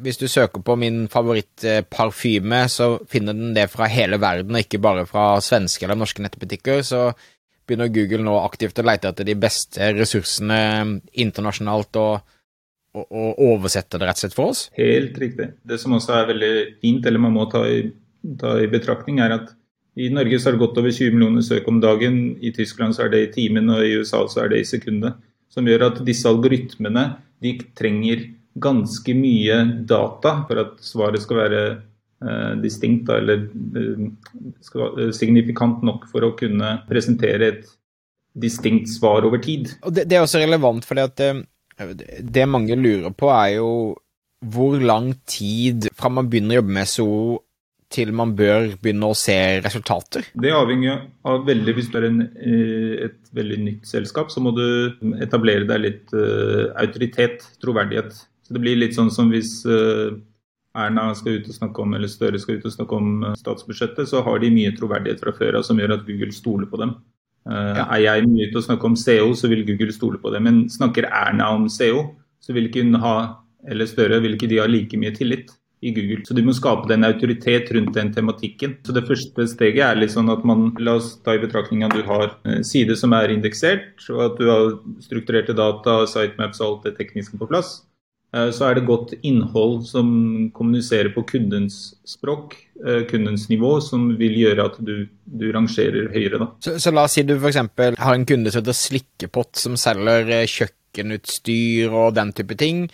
hvis 0.04 0.20
du 0.20 0.28
søker 0.32 0.64
på 0.66 0.76
min 0.80 1.06
favorittparfyme, 1.12 2.64
så 2.72 2.94
finner 3.12 3.38
den 3.38 3.54
det 3.56 3.70
fra 3.72 3.88
hele 3.92 4.20
verden, 4.22 4.58
og 4.58 4.66
ikke 4.66 4.82
bare 4.84 5.06
fra 5.10 5.34
svenske 5.44 5.88
eller 5.88 6.00
norske 6.00 6.24
nettbutikker. 6.26 6.84
Så 6.88 7.06
begynner 7.68 7.94
Google 7.94 8.26
nå 8.28 8.36
aktivt 8.42 8.82
å 8.82 8.86
lete 8.88 9.12
etter 9.12 9.28
de 9.28 9.38
beste 9.40 9.94
ressursene 9.96 10.60
internasjonalt 11.24 12.02
og, 12.02 12.36
og, 12.98 13.08
og 13.08 13.42
oversette 13.48 14.00
det 14.02 14.10
rett 14.10 14.20
og 14.20 14.26
slett 14.26 14.38
for 14.38 14.52
oss. 14.52 14.66
Helt 14.76 15.18
riktig. 15.22 15.54
Det 15.64 15.80
som 15.80 15.96
også 15.96 16.20
er 16.20 16.30
veldig 16.34 16.54
fint, 16.84 17.08
eller 17.08 17.24
man 17.30 17.38
må 17.38 17.48
ta 17.52 17.64
i, 17.70 17.86
ta 18.42 18.58
i 18.60 18.70
betraktning, 18.72 19.24
er 19.24 19.40
at 19.40 19.56
i 20.00 20.08
Norge 20.14 20.40
så 20.40 20.50
er 20.50 20.56
det 20.56 20.62
godt 20.62 20.78
over 20.80 20.94
20 20.94 21.16
millioner 21.16 21.44
søk 21.44 21.68
om 21.68 21.82
dagen. 21.84 22.20
I 22.40 22.54
Tyskland 22.56 22.96
så 22.96 23.06
er 23.06 23.12
det 23.12 23.24
i 23.26 23.32
timen, 23.34 23.70
og 23.74 23.84
i 23.84 23.98
USA 24.00 24.24
så 24.32 24.46
er 24.46 24.54
det 24.54 24.62
i 24.62 24.68
sekundet. 24.70 25.20
Som 25.52 25.68
gjør 25.68 25.90
at 25.90 26.00
disse 26.08 26.30
algoritmene 26.30 27.10
de 27.44 27.58
trenger 27.76 28.30
ganske 28.62 29.16
mye 29.16 29.58
data 29.88 30.36
for 30.48 30.62
at 30.64 30.80
svaret 30.84 31.24
skal 31.24 31.42
være 31.42 31.62
eh, 32.24 32.54
distinkt, 32.64 33.12
eller 33.12 33.44
eh, 33.82 34.08
skal, 34.64 34.96
eh, 34.96 35.14
signifikant 35.16 35.84
nok 35.88 36.08
for 36.12 36.24
å 36.24 36.34
kunne 36.40 36.78
presentere 36.88 37.52
et 37.52 37.70
distinkt 38.32 38.88
svar 38.92 39.28
over 39.28 39.44
tid. 39.44 39.74
Og 39.84 39.96
det, 39.96 40.08
det 40.08 40.20
er 40.20 40.24
også 40.24 40.40
relevant, 40.40 40.88
for 40.88 41.00
det, 41.00 41.34
eh, 41.76 41.96
det 42.24 42.48
mange 42.48 42.80
lurer 42.80 43.12
på, 43.12 43.32
er 43.34 43.58
jo 43.60 43.72
hvor 44.42 44.80
lang 44.82 45.12
tid 45.30 45.92
fra 45.94 46.10
man 46.10 46.32
begynner 46.32 46.56
å 46.56 46.62
jobbe 46.62 46.78
med 46.80 46.90
SO 46.90 47.10
til 47.92 48.12
man 48.16 48.34
bør 48.38 48.72
begynne 48.82 49.12
å 49.12 49.18
se 49.18 49.36
resultater? 49.64 50.26
Det 50.34 50.54
avhenger 50.56 51.06
av 51.28 51.46
veldig 51.48 51.76
Hvis 51.78 51.92
du 51.92 52.00
er 52.00 52.08
en, 52.08 52.22
eh, 52.22 53.06
et 53.08 53.20
veldig 53.36 53.60
nytt 53.66 53.86
selskap, 53.88 54.32
så 54.32 54.42
må 54.44 54.54
du 54.56 54.66
etablere 55.24 55.68
deg 55.68 55.80
litt 55.82 56.14
uh, 56.14 56.72
autoritet, 56.82 57.46
troverdighet. 57.64 58.12
Så 58.44 58.54
Det 58.54 58.62
blir 58.64 58.80
litt 58.80 58.96
sånn 58.98 59.12
som 59.12 59.32
hvis 59.32 59.62
uh, 59.66 60.12
Erna 60.76 61.14
skal 61.16 61.40
ut 61.40 61.48
og 61.48 61.56
snakke 61.56 61.84
om, 61.84 61.94
eller 61.96 62.12
Støre 62.12 62.40
skal 62.40 62.60
ut 62.60 62.68
og 62.68 62.76
snakke 62.76 62.96
om 62.96 63.24
statsbudsjettet, 63.40 64.08
så 64.08 64.24
har 64.24 64.40
de 64.40 64.52
mye 64.52 64.74
troverdighet 64.76 65.24
fra 65.24 65.36
før 65.36 65.60
av 65.60 65.68
som 65.68 65.80
gjør 65.80 65.98
at 65.98 66.06
Google 66.08 66.32
stoler 66.36 66.68
på 66.72 66.80
dem. 66.82 66.96
Uh, 67.48 67.76
ja. 67.76 67.86
Er 67.88 68.04
jeg 68.08 68.28
mye 68.32 68.50
ute 68.50 68.60
og 68.60 68.68
snakker 68.68 68.92
om 68.92 69.00
SEO, 69.00 69.32
så 69.36 69.52
vil 69.52 69.66
Google 69.68 69.96
stole 69.96 70.20
på 70.22 70.32
det. 70.34 70.44
Men 70.44 70.66
snakker 70.72 71.08
Erna 71.08 71.52
om 71.56 71.68
SEO, 71.72 72.12
så 72.42 72.56
vil 72.56 72.68
ikke 72.70 72.84
hun 72.84 73.00
ha, 73.04 73.16
eller 73.68 73.90
Støre, 73.90 74.22
vil 74.24 74.36
ikke 74.36 74.52
de 74.52 74.62
ha 74.62 74.68
like 74.70 75.00
mye 75.00 75.16
tillit 75.16 75.52
i 75.82 75.92
Google. 75.92 76.22
Så 76.26 76.36
du 76.38 76.44
må 76.46 76.54
skape 76.54 76.90
den 76.90 77.06
autoritet 77.08 77.72
rundt 77.74 77.96
den 77.98 78.12
tematikken. 78.14 78.78
Så 78.86 78.94
det 78.94 79.08
første 79.08 79.48
steget 79.50 79.84
er 79.86 80.00
litt 80.00 80.14
sånn 80.14 80.30
at 80.30 80.44
man 80.48 80.70
La 80.82 81.00
oss 81.00 81.16
ta 81.26 81.36
i 81.36 81.42
betraktning 81.42 81.86
at 81.86 81.96
du 81.98 82.04
har 82.06 82.36
en 82.46 82.66
side 82.66 82.96
som 83.00 83.16
er 83.18 83.34
indeksert, 83.34 83.96
og 84.14 84.26
at 84.30 84.42
du 84.42 84.50
har 84.50 84.68
strukturerte 85.02 85.58
data, 85.58 86.04
sitemaps 86.10 86.62
og 86.62 86.68
alt 86.68 86.90
det 86.90 87.00
tekniske 87.00 87.40
på 87.40 87.50
plass. 87.50 87.80
Eh, 88.36 88.52
så 88.56 88.70
er 88.70 88.78
det 88.78 88.88
godt 88.88 89.16
innhold 89.28 89.82
som 89.90 90.12
kommuniserer 90.56 91.10
på 91.16 91.24
kundens 91.34 91.80
språk, 92.08 92.56
eh, 92.86 93.02
kundens 93.10 93.48
nivå, 93.50 93.74
som 93.84 94.12
vil 94.20 94.38
gjøre 94.40 94.68
at 94.70 94.78
du, 94.86 95.08
du 95.26 95.48
rangerer 95.56 96.12
høyere. 96.14 96.52
Så, 96.64 96.78
så, 96.78 96.94
la 96.94 97.08
oss 97.10 97.18
si 97.18 97.26
du 97.26 97.34
f.eks. 97.40 97.58
har 97.98 98.14
en 98.14 98.28
kunde 98.30 98.54
som 98.54 98.62
heter 98.62 98.78
Slikkepott, 98.78 99.56
som 99.60 99.80
selger 99.80 100.30
eh, 100.30 100.46
kjøkkenutstyr 100.46 101.90
og 101.90 102.14
den 102.20 102.32
type 102.38 102.60
ting. 102.62 102.86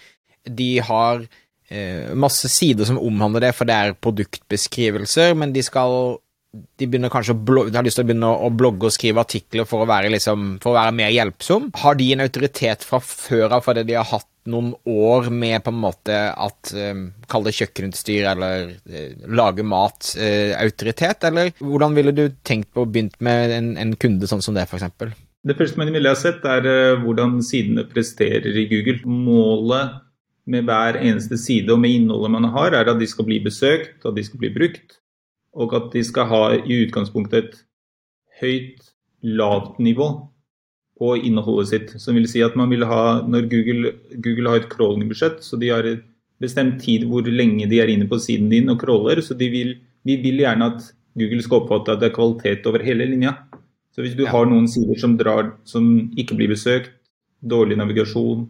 De 0.48 0.72
har 0.88 1.22
eh, 1.28 1.44
masse 2.16 2.48
sider 2.48 2.88
som 2.88 3.00
omhandler 3.02 3.48
det, 3.48 3.50
for 3.58 3.68
det 3.68 3.76
er 3.76 3.98
produktbeskrivelser, 4.00 5.34
men 5.36 5.52
de 5.52 5.66
skal 5.66 6.18
de 6.78 6.88
begynner 6.88 7.12
kanskje 7.12 7.36
å 7.36 7.42
blogge, 7.50 7.72
de 7.72 7.80
har 7.80 7.86
lyst 7.86 8.00
til 8.00 8.06
å 8.06 8.08
begynne 8.08 8.30
å 8.48 8.50
blogge 8.54 8.88
og 8.88 8.94
skrive 8.96 9.24
artikler 9.24 9.68
for 9.68 9.84
å 9.84 9.90
være, 9.90 10.12
liksom, 10.14 10.56
for 10.64 10.72
å 10.72 10.78
være 10.78 10.96
mer 10.96 11.12
hjelpsom. 11.14 11.70
Har 11.84 11.98
de 12.00 12.08
en 12.14 12.24
autoritet 12.24 12.86
fra 12.88 13.02
før 13.04 13.58
av 13.58 13.66
fordi 13.66 13.84
de 13.90 13.98
har 13.98 14.08
hatt 14.10 14.30
noen 14.48 14.72
år 14.88 15.28
med 15.34 15.60
på 15.66 15.74
en 15.74 15.80
måte 15.82 16.18
at 16.32 16.72
um, 16.72 17.10
Kall 17.28 17.44
det 17.44 17.56
kjøkkenutstyr 17.58 18.30
eller 18.32 18.70
uh, 18.88 19.28
lage 19.28 19.66
mat, 19.68 20.14
uh, 20.16 20.56
eller 20.56 21.52
hvordan 21.60 21.98
ville 21.98 22.16
du 22.16 22.26
tenkt 22.48 22.72
på 22.72 22.86
å 22.86 22.90
begynt 22.90 23.18
med 23.24 23.52
en, 23.58 23.74
en 23.82 23.96
kunde 24.00 24.30
sånn 24.30 24.44
som 24.46 24.56
det, 24.56 24.70
f.eks.? 24.70 24.88
Det 25.48 25.56
første 25.56 25.80
man 25.80 25.92
ville 25.92 26.12
ha 26.12 26.18
sett, 26.18 26.46
er 26.48 26.64
uh, 26.64 27.04
hvordan 27.04 27.42
sidene 27.46 27.84
presterer 27.92 28.56
i 28.56 28.68
Google. 28.72 29.02
Målet 29.04 30.00
med 30.48 30.68
hver 30.68 31.00
eneste 31.02 31.38
side 31.40 31.74
og 31.74 31.82
med 31.84 31.94
innholdet 31.98 32.32
man 32.34 32.48
har, 32.56 32.76
er 32.76 32.88
at 32.88 33.00
de 33.00 33.08
skal 33.10 33.28
bli 33.28 33.42
besøkt, 33.44 34.00
at 34.06 34.16
de 34.16 34.24
skal 34.24 34.42
bli 34.42 34.52
brukt, 34.56 35.00
og 35.58 35.74
at 35.76 35.92
de 35.94 36.04
skal 36.06 36.30
ha 36.32 36.42
i 36.58 36.82
utgangspunktet 36.86 37.44
et 37.44 37.58
høyt, 38.42 38.92
lavt 39.26 39.80
nivå 39.82 40.08
på 40.98 41.16
innholdet 41.18 41.72
sitt. 41.72 41.96
Som 42.02 42.18
vil 42.18 42.28
si 42.30 42.44
at 42.46 42.56
man 42.58 42.70
vil 42.72 42.86
ha, 42.88 43.24
når 43.28 43.50
Google, 43.52 43.94
Google 44.24 44.54
har 44.54 44.62
et 44.62 44.70
crawling-budsjett, 44.72 45.42
så 45.44 45.60
de 45.60 45.72
har 45.74 45.90
bestemt 46.42 46.80
tid 46.84 47.08
hvor 47.10 47.26
lenge 47.26 47.68
de 47.70 47.82
er 47.82 47.92
inne 47.92 48.08
på 48.10 48.20
siden 48.22 48.52
din 48.54 48.70
og 48.70 48.80
crawler, 48.82 49.22
så 49.26 49.36
de 49.38 49.50
vil, 49.52 49.74
vi 50.06 50.20
vil 50.22 50.44
gjerne 50.46 50.72
at 50.74 50.92
Google 51.18 51.42
skal 51.44 51.64
oppfatte 51.64 51.96
at 51.96 52.04
det 52.04 52.12
er 52.12 52.18
kvalitet 52.18 52.70
over 52.70 52.86
hele 52.86 53.10
linja. 53.10 53.34
Så 53.92 54.06
hvis 54.06 54.16
du 54.18 54.28
har 54.30 54.46
noen 54.46 54.68
sider 54.70 55.00
som, 55.02 55.16
drar, 55.18 55.56
som 55.66 56.12
ikke 56.20 56.38
blir 56.38 56.54
besøkt, 56.54 56.94
dårlig 57.42 57.80
navigasjon, 57.80 58.46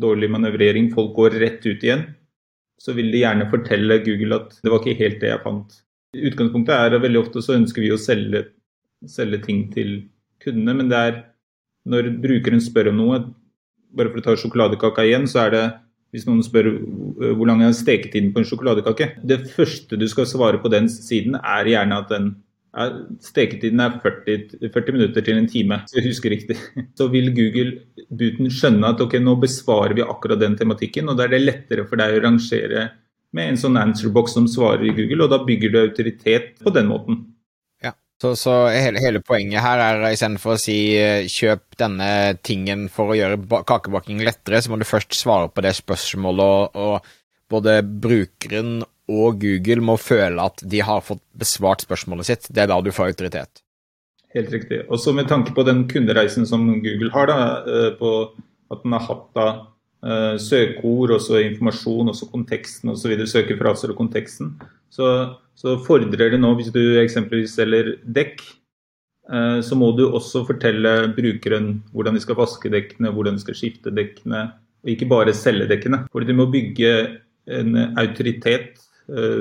dårlig 0.00 0.30
manøvrering, 0.32 0.90
folk 0.94 1.14
går 1.16 1.38
rett 1.42 1.66
ut 1.66 1.82
igjen, 1.84 2.06
så 2.80 2.94
vil 2.96 3.10
de 3.12 3.24
gjerne 3.24 3.48
fortelle 3.50 4.00
Google 4.04 4.38
at 4.40 4.54
det 4.62 4.72
var 4.72 4.80
ikke 4.80 5.00
helt 5.02 5.20
det 5.22 5.32
jeg 5.32 5.42
fant. 5.44 5.76
Utgangspunktet 6.16 6.74
er 6.74 6.96
at 6.96 7.04
veldig 7.04 7.20
ofte 7.20 7.42
så 7.44 7.56
ønsker 7.58 7.84
vi 7.84 7.92
å 7.94 8.00
selge, 8.00 8.46
selge 9.06 9.42
ting 9.44 9.66
til 9.74 9.92
kundene, 10.42 10.78
men 10.80 10.90
det 10.90 11.02
er 11.10 11.20
når 11.90 12.10
brukeren 12.22 12.62
spør 12.62 12.90
om 12.92 12.98
noe, 13.00 13.20
bare 13.96 14.12
for 14.12 14.22
å 14.22 14.24
ta 14.24 14.36
sjokoladekaka 14.38 15.04
igjen, 15.06 15.26
så 15.30 15.46
er 15.46 15.54
det 15.54 15.64
hvis 16.14 16.26
noen 16.26 16.42
spør 16.42 16.72
øh, 16.72 17.32
hvor 17.38 17.46
lang 17.46 17.62
er 17.62 17.74
steketiden 17.76 18.32
på 18.34 18.42
en 18.42 18.46
sjokoladekake 18.48 19.12
Det 19.26 19.44
første 19.52 19.98
du 19.98 20.06
skal 20.10 20.26
svare 20.26 20.58
på 20.62 20.70
den 20.72 20.88
siden, 20.90 21.36
er 21.38 21.70
gjerne 21.70 22.00
at 22.02 22.10
den 22.10 22.32
steketiden 23.24 23.82
er 23.82 23.96
40, 24.02 24.70
40, 24.70 24.94
minutter 24.94 25.24
til 25.26 25.40
en 25.40 25.48
time, 25.50 25.80
så 25.90 25.98
jeg 25.98 26.10
husker 26.10 26.30
riktig. 26.30 26.56
Så 26.98 27.08
vil 27.10 27.32
Google-buten 27.34 28.50
skjønne 28.52 28.92
at 28.94 29.02
ok, 29.02 29.18
nå 29.22 29.34
besvarer 29.42 29.96
vi 29.98 30.06
akkurat 30.06 30.40
den 30.40 30.54
tematikken, 30.58 31.10
og 31.10 31.18
da 31.18 31.26
er 31.26 31.34
det 31.34 31.42
lettere 31.42 31.86
for 31.88 31.98
deg 32.00 32.14
å 32.14 32.22
rangere 32.28 32.86
med 33.34 33.52
en 33.52 33.58
sånn 33.58 33.78
answerbox 33.78 34.38
som 34.38 34.46
svarer 34.50 34.86
i 34.86 34.94
Google, 34.94 35.24
og 35.26 35.34
da 35.34 35.42
bygger 35.46 35.74
du 35.74 35.82
autoritet 35.82 36.56
på 36.62 36.72
den 36.74 36.90
måten. 36.90 37.24
Så, 38.20 38.34
så 38.36 38.54
hele, 38.68 39.00
hele, 39.00 39.22
poenget 39.24 39.62
her 39.64 39.80
er 39.80 40.02
istedenfor 40.10 40.52
å 40.52 40.60
si 40.60 40.74
eh, 40.92 41.24
kjøp 41.24 41.78
denne 41.80 42.36
tingen 42.44 42.84
for 42.92 43.14
å 43.14 43.16
gjøre 43.16 43.62
kakebaking 43.64 44.20
lettere, 44.26 44.60
så 44.60 44.68
må 44.68 44.76
du 44.76 44.84
først 44.84 45.16
svare 45.16 45.48
på 45.48 45.64
det 45.64 45.72
spørsmålet, 45.78 46.76
og, 46.76 47.00
og 47.00 47.50
både 47.50 47.78
brukeren 47.80 48.82
og 49.10 49.40
Google 49.42 49.82
må 49.84 49.96
føle 50.00 50.46
at 50.46 50.62
de 50.62 50.84
har 50.86 51.02
fått 51.04 51.22
besvart 51.36 51.82
spørsmålet 51.86 52.30
sitt. 52.30 52.48
Det 52.50 52.62
er 52.62 52.70
da 52.70 52.78
du 52.84 52.92
får 52.94 53.12
autoritet. 53.12 53.64
Helt 54.36 54.52
riktig. 54.54 54.84
Også 54.92 55.12
med 55.16 55.26
tanke 55.28 55.54
på 55.56 55.64
den 55.66 55.84
kundereisen 55.90 56.46
som 56.46 56.68
Google 56.84 57.10
har, 57.14 57.26
da, 57.30 57.38
eh, 57.66 57.90
på 57.98 58.14
at 58.70 58.84
den 58.84 58.94
har 58.94 59.02
hatt 59.02 59.26
da 59.34 59.46
uh, 60.06 60.36
søkeord, 60.38 61.16
også 61.16 61.40
informasjon, 61.42 62.12
også 62.12 62.28
konteksten 62.30 62.92
osv., 62.92 63.16
søkefraser 63.26 63.90
og 63.90 63.98
konteksten, 63.98 64.52
så 64.94 65.08
så 65.60 65.76
fordrer 65.84 66.32
det 66.32 66.40
nå, 66.40 66.54
hvis 66.56 66.72
du 66.72 66.80
eksempelvis 67.02 67.58
selger 67.58 67.92
dekk, 68.16 68.40
eh, 69.32 69.58
så 69.64 69.76
må 69.76 69.90
du 69.96 70.06
også 70.08 70.46
fortelle 70.48 71.10
brukeren 71.16 71.74
hvordan 71.92 72.16
de 72.16 72.22
skal 72.24 72.38
vaske 72.38 72.72
dekkene, 72.72 73.12
hvordan 73.12 73.36
de 73.36 73.44
skal 73.44 73.58
skifte 73.58 73.92
dekkene, 73.92 74.46
og 74.80 74.92
ikke 74.94 75.10
bare 75.10 75.36
selge 75.36 75.68
dekkene. 75.68 76.06
For 76.12 76.24
du 76.24 76.32
må 76.38 76.48
bygge 76.52 76.94
en 77.52 77.76
autoritet 78.00 78.72
eh, 78.72 78.86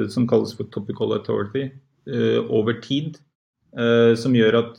som 0.10 0.28
kalles 0.28 0.56
for 0.58 0.70
topical 0.74 1.14
authority 1.14 1.68
eh, 2.10 2.40
over 2.50 2.80
tid, 2.82 3.20
som 4.18 4.34
gjør 4.34 4.56
at 4.64 4.78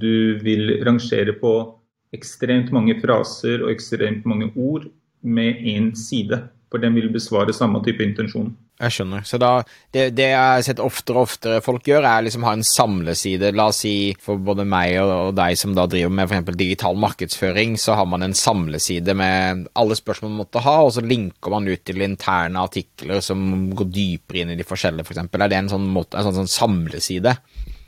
du 0.00 0.38
vil 0.40 0.70
rangere 0.86 1.34
på 1.36 1.50
ekstremt 2.16 2.70
mange 2.72 2.94
fraser 3.02 3.60
og 3.60 3.74
ekstremt 3.74 4.24
mange 4.24 4.48
ord 4.56 4.86
med 5.20 5.60
én 5.60 5.90
side. 5.92 6.38
For 6.72 6.80
den 6.80 6.96
vil 6.96 7.10
besvare 7.12 7.52
samme 7.52 7.82
type 7.84 8.00
intensjon. 8.00 8.54
Jeg 8.76 8.92
skjønner. 8.92 9.22
Så 9.24 9.38
da, 9.40 9.50
det, 9.94 10.10
det, 10.18 10.26
jeg 10.34 10.36
har 10.36 10.62
sett 10.64 10.80
oftere 10.84 11.16
og 11.16 11.30
oftere 11.30 11.62
folk 11.64 11.86
gjør, 11.88 12.04
er 12.04 12.26
liksom 12.26 12.44
ha 12.44 12.52
en 12.58 12.64
samleside. 12.66 13.54
La 13.56 13.70
oss 13.70 13.78
si 13.86 14.12
for 14.20 14.36
både 14.36 14.66
meg 14.68 14.98
og, 15.00 15.12
og 15.30 15.36
deg 15.38 15.56
som 15.56 15.72
da 15.76 15.86
driver 15.88 16.12
med 16.12 16.28
f.eks. 16.28 16.50
digital 16.60 16.98
markedsføring, 17.00 17.78
så 17.80 17.96
har 17.96 18.08
man 18.10 18.26
en 18.26 18.36
samleside 18.36 19.16
med 19.16 19.64
alle 19.80 19.96
spørsmål 19.96 20.34
man 20.34 20.42
måtte 20.42 20.64
ha, 20.66 20.76
og 20.84 20.92
så 20.92 21.04
linker 21.04 21.54
man 21.54 21.70
ut 21.70 21.86
til 21.88 22.04
interne 22.04 22.66
artikler 22.68 23.24
som 23.24 23.70
går 23.78 23.88
dypere 23.94 24.42
inn 24.42 24.52
i 24.52 24.58
de 24.60 24.68
forskjellige, 24.68 25.08
f.eks. 25.08 25.24
For 25.32 25.46
er 25.46 25.54
det 25.54 25.62
en 25.62 25.72
sånn, 25.72 25.88
måte, 25.96 26.20
en 26.20 26.28
sånn, 26.28 26.42
sånn 26.42 26.54
samleside? 26.58 27.32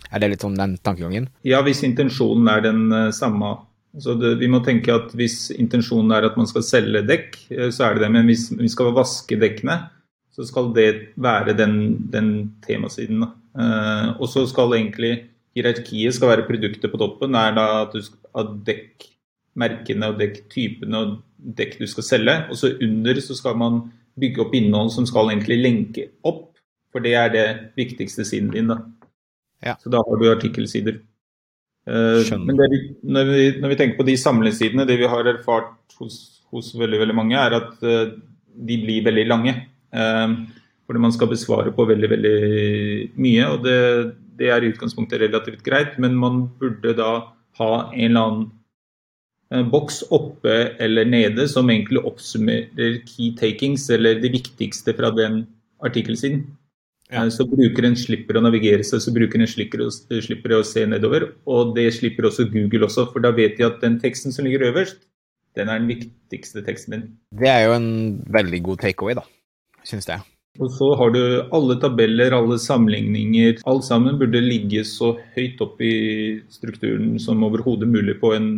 Er 0.09 0.25
det 0.25 0.33
litt 0.33 0.47
sånn 0.47 0.57
den 0.57 0.79
tankegangen? 0.81 1.29
Ja, 1.45 1.61
hvis 1.67 1.85
intensjonen 1.85 2.49
er 2.49 2.65
den 2.65 2.87
uh, 2.95 3.11
samme. 3.13 3.59
Så 4.01 4.17
det, 4.21 4.35
vi 4.41 4.49
må 4.53 4.61
tenke 4.63 4.93
at 4.95 5.15
Hvis 5.17 5.49
intensjonen 5.51 6.13
er 6.15 6.27
at 6.29 6.37
man 6.39 6.47
skal 6.49 6.65
selge 6.65 7.05
dekk, 7.05 7.39
uh, 7.53 7.69
så 7.69 7.91
er 7.91 7.99
det 7.99 8.07
det. 8.07 8.13
Men 8.17 8.29
hvis 8.31 8.49
vi 8.57 8.73
skal 8.73 8.95
vaske 8.97 9.37
dekkene, 9.41 9.83
så 10.39 10.47
skal 10.47 10.71
det 10.77 10.89
være 11.19 11.57
den, 11.59 11.75
den 12.13 12.29
temasiden. 12.63 13.27
Uh, 13.59 14.15
og 14.21 14.29
så 14.31 14.45
skal 14.47 14.77
egentlig 14.77 15.17
hierarkiet 15.59 16.15
skal 16.15 16.31
være 16.31 16.47
produktet 16.47 16.93
på 16.93 17.01
toppen. 17.01 17.35
er 17.35 17.57
da 17.57 17.67
at, 17.83 17.95
du 17.95 18.05
skal, 18.05 18.21
ha 18.37 18.45
dekkmerkene 18.69 20.13
og 20.13 20.21
dekktypene 20.21 21.01
og 21.03 21.17
dekk 21.59 21.79
du 21.81 21.87
skal 21.91 22.07
selge. 22.07 22.37
Og 22.53 22.61
så 22.61 22.77
under 22.85 23.19
så 23.25 23.35
skal 23.35 23.59
man 23.59 23.83
bygge 24.19 24.45
opp 24.45 24.55
innhold 24.55 24.93
som 24.95 25.07
skal 25.09 25.33
egentlig 25.33 25.59
lenke 25.63 26.09
opp. 26.23 26.47
For 26.95 27.05
det 27.05 27.17
er 27.19 27.35
det 27.35 27.47
viktigste 27.77 28.25
siden 28.25 28.53
din. 28.55 28.71
da. 28.71 28.79
Ja. 29.65 29.75
Så 29.83 29.91
da 29.91 30.01
har 30.07 30.21
du 30.21 30.31
artikkelsider. 30.31 31.03
Uh, 31.89 32.23
men 32.45 32.55
det, 32.57 32.69
når, 33.03 33.25
vi, 33.33 33.45
når, 33.59 33.69
vi, 33.73 33.77
tenker 33.81 33.99
på 33.99 34.07
de 34.07 34.15
samlesidene, 34.21 34.87
det 34.87 34.99
vi 35.01 35.09
har 35.09 35.27
erfart 35.27 35.97
hos, 35.99 36.45
hos 36.53 36.75
veldig, 36.77 37.01
veldig 37.01 37.17
mange, 37.17 37.37
er 37.41 37.57
at 37.57 37.81
uh, 37.83 38.13
de 38.69 38.77
blir 38.85 39.07
veldig 39.07 39.25
lange. 39.29 39.55
Ehm, 39.97 40.37
fordi 40.89 41.03
man 41.05 41.13
skal 41.13 41.31
besvare 41.31 41.73
på 41.73 41.87
veldig 41.89 42.11
veldig 42.11 42.37
mye. 43.21 43.49
og 43.49 43.65
det, 43.65 43.81
det, 44.41 44.49
er 44.49 44.65
i 44.65 44.71
utgangspunktet 44.73 45.21
relativt 45.21 45.65
greit, 45.65 45.99
men 45.99 46.17
man 46.17 46.47
burde 46.61 46.95
da 46.97 47.11
ha 47.61 47.73
en 47.93 48.05
eller 48.11 48.21
annen 48.23 48.47
eh, 49.53 49.65
boks 49.69 50.05
oppe 50.15 50.77
eller 50.81 51.05
nede 51.05 51.49
som 51.49 51.69
egentlig 51.71 52.05
oppsummerer 52.05 53.03
key 53.09 53.35
takings, 53.37 53.89
eller 53.91 54.21
det 54.23 54.33
viktigste 54.33 54.97
fra 54.97 55.13
den 55.13 55.43
artikkelsiden. 55.85 56.47
Ja. 57.11 57.25
Eh, 57.25 57.33
så 57.33 57.45
brukeren 57.49 57.97
slipper 57.97 58.39
å 58.39 58.45
navigere 58.45 58.85
seg, 58.85 59.05
så 59.05 59.13
brukeren 59.13 59.49
slipper 59.49 59.85
slipper 60.25 60.57
å 60.57 60.65
se 60.65 60.87
nedover. 60.89 61.35
Og 61.49 61.75
det 61.77 61.91
slipper 62.01 62.31
også 62.31 62.49
Google 62.53 62.89
også, 62.89 63.11
for 63.13 63.25
da 63.25 63.35
vet 63.37 63.61
de 63.61 63.69
at 63.69 63.81
den 63.85 64.01
teksten 64.01 64.33
som 64.33 64.49
ligger 64.49 64.71
øverst, 64.71 65.05
den 65.57 65.69
er 65.69 65.81
den 65.81 65.91
viktigste 65.91 66.63
teksten 66.65 66.95
din. 66.95 67.09
Det 67.37 67.49
er 67.51 67.67
jo 67.67 67.75
en 67.77 67.91
veldig 68.31 68.63
god 68.69 68.87
takeaway, 68.87 69.17
da 69.19 69.25
syns 69.89 70.11
jeg. 70.11 70.25
Og 70.59 70.71
så 70.75 70.89
har 70.99 71.13
du 71.15 71.23
alle 71.55 71.79
tabeller, 71.79 72.35
alle 72.35 72.59
sammenligninger. 72.59 73.61
Alt 73.71 73.87
sammen 73.87 74.19
burde 74.19 74.41
ligge 74.43 74.83
så 74.87 75.13
høyt 75.37 75.61
opp 75.63 75.81
i 75.85 75.95
strukturen 76.51 77.19
som 77.23 77.45
overhodet 77.47 77.89
mulig 77.91 78.17
på 78.23 78.33
en, 78.35 78.49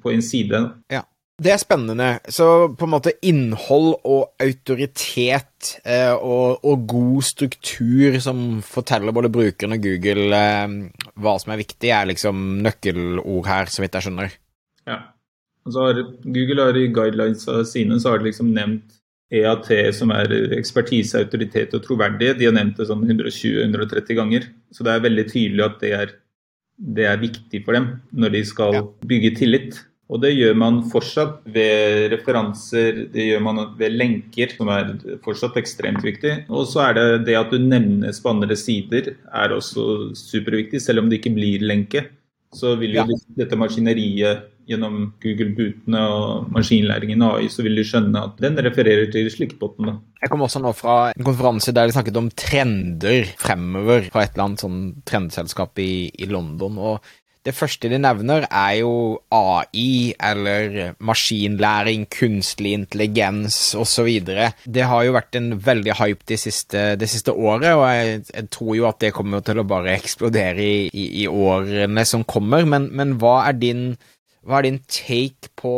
på 0.00 0.14
en 0.14 0.24
side. 0.24 0.62
Ja. 0.92 1.04
Det 1.42 1.50
er 1.50 1.58
spennende. 1.58 2.08
Så 2.30 2.46
på 2.78 2.86
en 2.86 2.92
måte 2.92 3.14
innhold 3.26 3.96
og 4.06 4.42
autoritet 4.42 5.72
eh, 5.82 6.12
og, 6.12 6.62
og, 6.62 6.84
god 6.86 7.26
struktur 7.26 8.18
som 8.22 8.60
forteller 8.62 9.16
både 9.16 9.32
brukeren 9.32 9.74
og 9.74 9.82
Google 9.82 10.28
eh, 10.36 10.76
hva 11.18 11.34
som 11.42 11.54
er 11.54 11.62
viktig, 11.64 11.90
er 11.90 12.10
liksom 12.12 12.60
nøkkelord 12.62 13.48
her, 13.48 13.72
så 13.72 13.82
vidt 13.82 13.98
jeg 13.98 14.06
skjønner. 14.06 14.36
Ja. 14.86 15.00
Har, 15.72 16.04
Google 16.22 16.68
har 16.68 16.78
i 16.78 16.88
guidelines 16.94 17.48
sine 17.70 17.98
så 18.02 18.12
har 18.12 18.22
de 18.22 18.30
liksom 18.30 18.52
nevnt 18.54 19.01
EAT, 19.32 19.70
som 19.96 20.12
er 20.14 20.32
ekspertise, 20.58 21.22
autoritet 21.22 21.72
og 21.76 21.84
troverdighet, 21.86 22.38
de 22.40 22.48
har 22.48 22.56
nevnt 22.56 22.76
det 22.80 22.88
sånn 22.90 23.06
120-130 23.06 24.18
ganger. 24.18 24.50
Så 24.74 24.84
det 24.84 24.92
er 24.92 25.06
veldig 25.06 25.24
tydelig 25.30 25.64
at 25.64 25.78
det 25.80 25.94
er, 25.96 26.12
det 26.98 27.08
er, 27.08 27.22
viktig 27.22 27.62
for 27.64 27.78
dem 27.78 27.88
når 28.12 28.36
de 28.36 28.44
skal 28.48 28.76
ja. 28.76 28.84
bygge 29.08 29.32
tillit. 29.40 29.80
Og 30.12 30.20
det 30.20 30.34
gjør 30.34 30.56
man 30.60 30.82
fortsatt 30.92 31.38
ved 31.54 32.10
referanser, 32.12 33.06
det 33.14 33.30
gjør 33.30 33.44
man 33.46 33.62
ved 33.78 33.94
lenker, 33.96 34.50
som 34.58 34.68
er 34.68 34.90
fortsatt 35.24 35.56
ekstremt 35.56 36.04
viktig. 36.04 36.34
Og 36.52 36.66
så 36.68 36.82
er 36.90 36.98
det 36.98 37.06
det 37.30 37.38
at 37.38 37.54
du 37.54 37.56
nevnes 37.62 38.20
på 38.20 38.34
andre 38.34 38.58
sider, 38.60 39.14
er 39.32 39.54
også 39.56 40.12
superviktig, 40.18 40.82
selv 40.84 41.00
om 41.00 41.08
det 41.08 41.22
ikke 41.22 41.32
blir 41.38 41.64
lenke. 41.64 42.10
Så 42.52 42.74
vil 42.76 42.98
jo 42.98 43.06
ja. 43.06 43.20
dette 43.38 43.56
maskineriet 43.56 44.51
gjennom 44.70 45.12
Google-butene 45.22 46.02
og 46.12 46.52
maskinlæringen 46.54 47.24
AI, 47.26 47.48
så 47.52 47.64
vil 47.66 47.78
du 47.78 47.84
skjønne 47.86 48.26
at 48.28 48.42
den 48.42 48.58
refererer 48.62 49.10
til 49.12 49.30
slikkbotten. 49.32 49.94
Jeg 50.22 50.30
kom 50.30 50.44
også 50.46 50.62
nå 50.62 50.74
fra 50.76 50.98
en 51.10 51.26
konferanse 51.26 51.74
der 51.74 51.88
de 51.88 51.96
snakket 51.96 52.20
om 52.20 52.30
trender 52.30 53.26
fremover 53.40 54.06
fra 54.12 54.26
et 54.26 54.36
eller 54.36 54.48
annet 54.48 54.62
sånn 54.64 54.84
trendselskap 55.08 55.82
i, 55.82 55.92
i 56.14 56.30
London. 56.30 56.78
og 56.78 57.12
det 57.42 57.54
første 57.58 57.88
de 57.90 57.98
nevner, 57.98 58.44
er 58.46 58.76
jo 58.78 59.18
AI, 59.34 60.14
eller 60.14 60.94
maskinlæring, 61.02 62.04
kunstig 62.06 62.76
intelligens 62.76 63.56
osv. 63.74 64.10
Det 64.22 64.84
har 64.86 65.02
jo 65.02 65.16
vært 65.16 65.38
en 65.40 65.50
veldig 65.58 65.96
hype 65.98 66.28
det 66.30 66.38
siste, 66.38 66.84
de 66.98 67.08
siste 67.10 67.34
året, 67.34 67.72
og 67.74 67.82
jeg, 67.90 68.22
jeg, 68.30 68.48
tror 68.54 68.76
jo 68.78 68.86
at 68.86 69.02
det 69.02 69.14
kommer 69.16 69.42
til 69.42 69.58
å 69.58 69.66
bare 69.66 69.96
eksplodere 69.96 70.62
i, 70.62 70.86
i, 70.94 71.08
i 71.24 71.26
årene 71.26 72.06
som 72.06 72.22
kommer. 72.22 72.62
Men, 72.62 72.92
men 72.94 73.16
hva, 73.18 73.40
er 73.48 73.58
din, 73.58 73.84
hva 74.46 74.60
er 74.60 74.68
din 74.68 74.82
take 74.90 75.52
på 75.58 75.74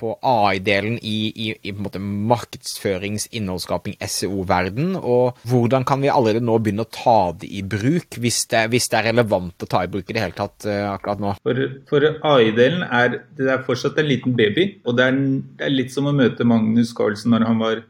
på 0.00 0.10
AI-delen 0.26 0.96
i, 1.06 1.18
i, 1.30 1.46
i 1.70 1.72
markedsførings-, 1.72 3.28
innholdsskaping, 3.38 3.96
SEO-verden, 4.02 4.96
og 4.98 5.38
hvordan 5.48 5.86
kan 5.86 6.02
vi 6.02 6.10
allerede 6.12 6.44
nå 6.44 6.58
begynne 6.62 6.86
å 6.86 6.90
ta 6.92 7.18
det 7.38 7.48
i 7.48 7.62
bruk, 7.62 8.18
hvis 8.20 8.42
det, 8.50 8.66
hvis 8.74 8.90
det 8.90 9.00
er 9.00 9.08
relevant 9.12 9.64
å 9.64 9.70
ta 9.70 9.84
i 9.84 9.90
bruk 9.92 10.10
i 10.10 10.16
det 10.16 10.24
hele 10.24 10.36
tatt 10.36 10.66
uh, 10.68 10.90
akkurat 10.96 11.22
nå? 11.22 11.34
For, 11.46 11.64
for 11.90 12.08
AI-delen 12.34 12.84
er 12.90 13.20
det 13.38 13.50
er 13.54 13.64
fortsatt 13.66 14.00
en 14.02 14.10
liten 14.10 14.36
baby, 14.38 14.68
og 14.84 14.98
det 14.98 15.08
er, 15.08 15.20
det 15.60 15.68
er 15.68 15.76
litt 15.78 15.94
som 15.94 16.10
å 16.10 16.16
møte 16.16 16.46
Magnus 16.48 16.94
Carlsen 16.96 17.34
når 17.34 17.48
han 17.48 17.62
var 17.62 17.84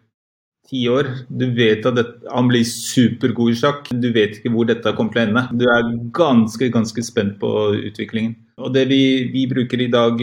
ti 0.64 0.86
år. 0.88 1.10
Du 1.28 1.44
vet 1.54 1.84
at 1.84 1.98
dette, 1.98 2.24
han 2.32 2.48
blir 2.48 2.64
supergod 2.64 3.52
i 3.52 3.58
sjakk. 3.58 3.90
Du 3.92 4.08
vet 4.14 4.38
ikke 4.38 4.52
hvor 4.54 4.68
dette 4.68 4.94
kommer 4.96 5.12
til 5.12 5.22
å 5.22 5.26
ende. 5.28 5.44
Du 5.60 5.66
er 5.68 5.92
ganske, 6.16 6.70
ganske 6.72 7.04
spent 7.04 7.36
på 7.42 7.52
utviklingen. 7.90 8.38
Og 8.62 8.70
det 8.72 8.84
vi, 8.86 9.02
vi 9.34 9.48
bruker 9.50 9.82
i 9.82 9.90
dag 9.90 10.20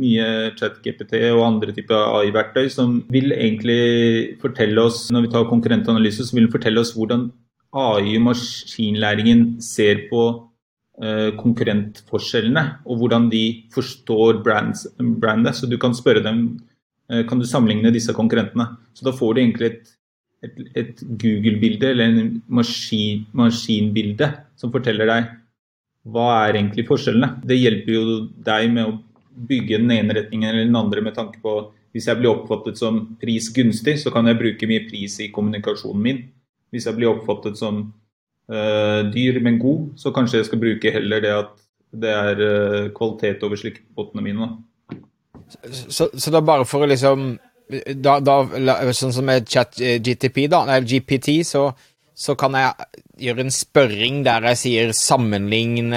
mye 0.00 0.16
mye 0.16 0.54
ChatGPT 0.56 1.18
og 1.34 1.44
andre 1.46 1.74
typer 1.76 1.96
AI-verktøy 2.20 2.68
som 2.72 3.00
vil 3.12 3.34
egentlig 3.34 4.36
fortelle 4.42 4.86
oss, 4.88 5.06
når 5.12 5.26
vi 5.26 5.32
tar 5.34 5.50
konkurrentanalyse, 5.50 6.26
så 6.26 6.36
vil 6.36 6.46
den 6.46 6.54
fortelle 6.54 6.82
oss 6.82 6.94
hvordan 6.96 7.28
AI 7.76 8.16
og 8.16 8.28
maskinlæringen 8.30 9.60
ser 9.64 10.06
på 10.10 10.22
uh, 11.02 11.30
konkurrentforskjellene, 11.36 12.64
og 12.86 13.02
hvordan 13.02 13.28
de 13.32 13.44
forstår 13.74 14.42
brands, 14.46 14.86
brandet. 15.20 15.58
Så 15.58 15.68
du 15.68 15.76
kan 15.78 15.96
spørre 15.96 16.24
dem 16.24 16.58
kan 17.06 17.38
du 17.38 17.46
sammenligne 17.46 17.92
disse 17.94 18.14
konkurrentene. 18.16 18.64
Så 18.96 19.06
da 19.06 19.12
får 19.14 19.34
du 19.36 19.40
egentlig 19.42 19.68
et, 19.70 19.90
et, 20.42 20.62
et 20.82 21.02
Google-bilde 21.22 21.92
eller 21.92 22.10
en 22.10 22.30
maskin, 22.60 23.26
maskinbilde 23.36 24.32
som 24.58 24.72
forteller 24.74 25.06
deg 25.10 25.28
hva 26.06 26.26
er 26.46 26.60
egentlig 26.60 26.86
forskjellene? 26.86 27.40
Det 27.46 27.58
hjelper 27.58 27.94
jo 27.94 28.04
deg 28.46 28.68
med 28.72 28.90
å 28.90 28.96
bygge 29.48 29.80
den 29.82 29.92
ene 29.96 30.16
retningen 30.16 30.48
eller 30.52 30.68
den 30.68 30.78
andre 30.78 31.02
med 31.04 31.16
tanke 31.16 31.40
på 31.42 31.58
hvis 31.96 32.06
jeg 32.10 32.20
blir 32.20 32.28
oppfattet 32.34 32.76
som 32.78 32.98
prisgunstig, 33.22 33.96
så 34.02 34.12
kan 34.12 34.28
jeg 34.28 34.36
bruke 34.36 34.68
mye 34.68 34.84
pris 34.84 35.14
i 35.24 35.30
kommunikasjonen 35.32 36.02
min. 36.04 36.18
Hvis 36.74 36.84
jeg 36.88 36.98
blir 36.98 37.08
oppfattet 37.08 37.56
som 37.56 37.86
uh, 38.52 39.00
dyr, 39.14 39.38
men 39.40 39.56
god, 39.62 39.94
så 39.96 40.12
kanskje 40.12 40.42
jeg 40.42 40.48
skal 40.50 40.60
bruke 40.60 40.92
heller 40.92 41.24
det 41.24 41.32
at 41.32 41.54
det 41.96 42.12
er 42.12 42.42
uh, 42.42 42.90
kvalitet 42.96 43.46
over 43.48 43.56
slikkpottene 43.56 44.26
mine. 44.26 44.50
Så, 45.70 46.08
så 46.10 46.32
da 46.34 46.40
bare 46.42 46.66
for 46.66 46.82
å 46.82 46.88
liksom 46.90 47.36
da, 47.94 48.18
da, 48.22 48.40
Sånn 48.94 49.14
som 49.14 49.26
med 49.26 49.46
chat 49.50 49.78
GTP, 49.78 50.46
da, 50.50 50.64
eller 50.66 50.86
GPT, 50.86 51.40
så 51.46 51.68
så 52.16 52.32
kan 52.38 52.56
jeg 52.56 52.88
gjøre 53.28 53.44
en 53.44 53.52
spørring 53.52 54.22
der 54.24 54.48
jeg 54.50 54.60
sier 54.62 54.92
sammenlign 54.96 55.92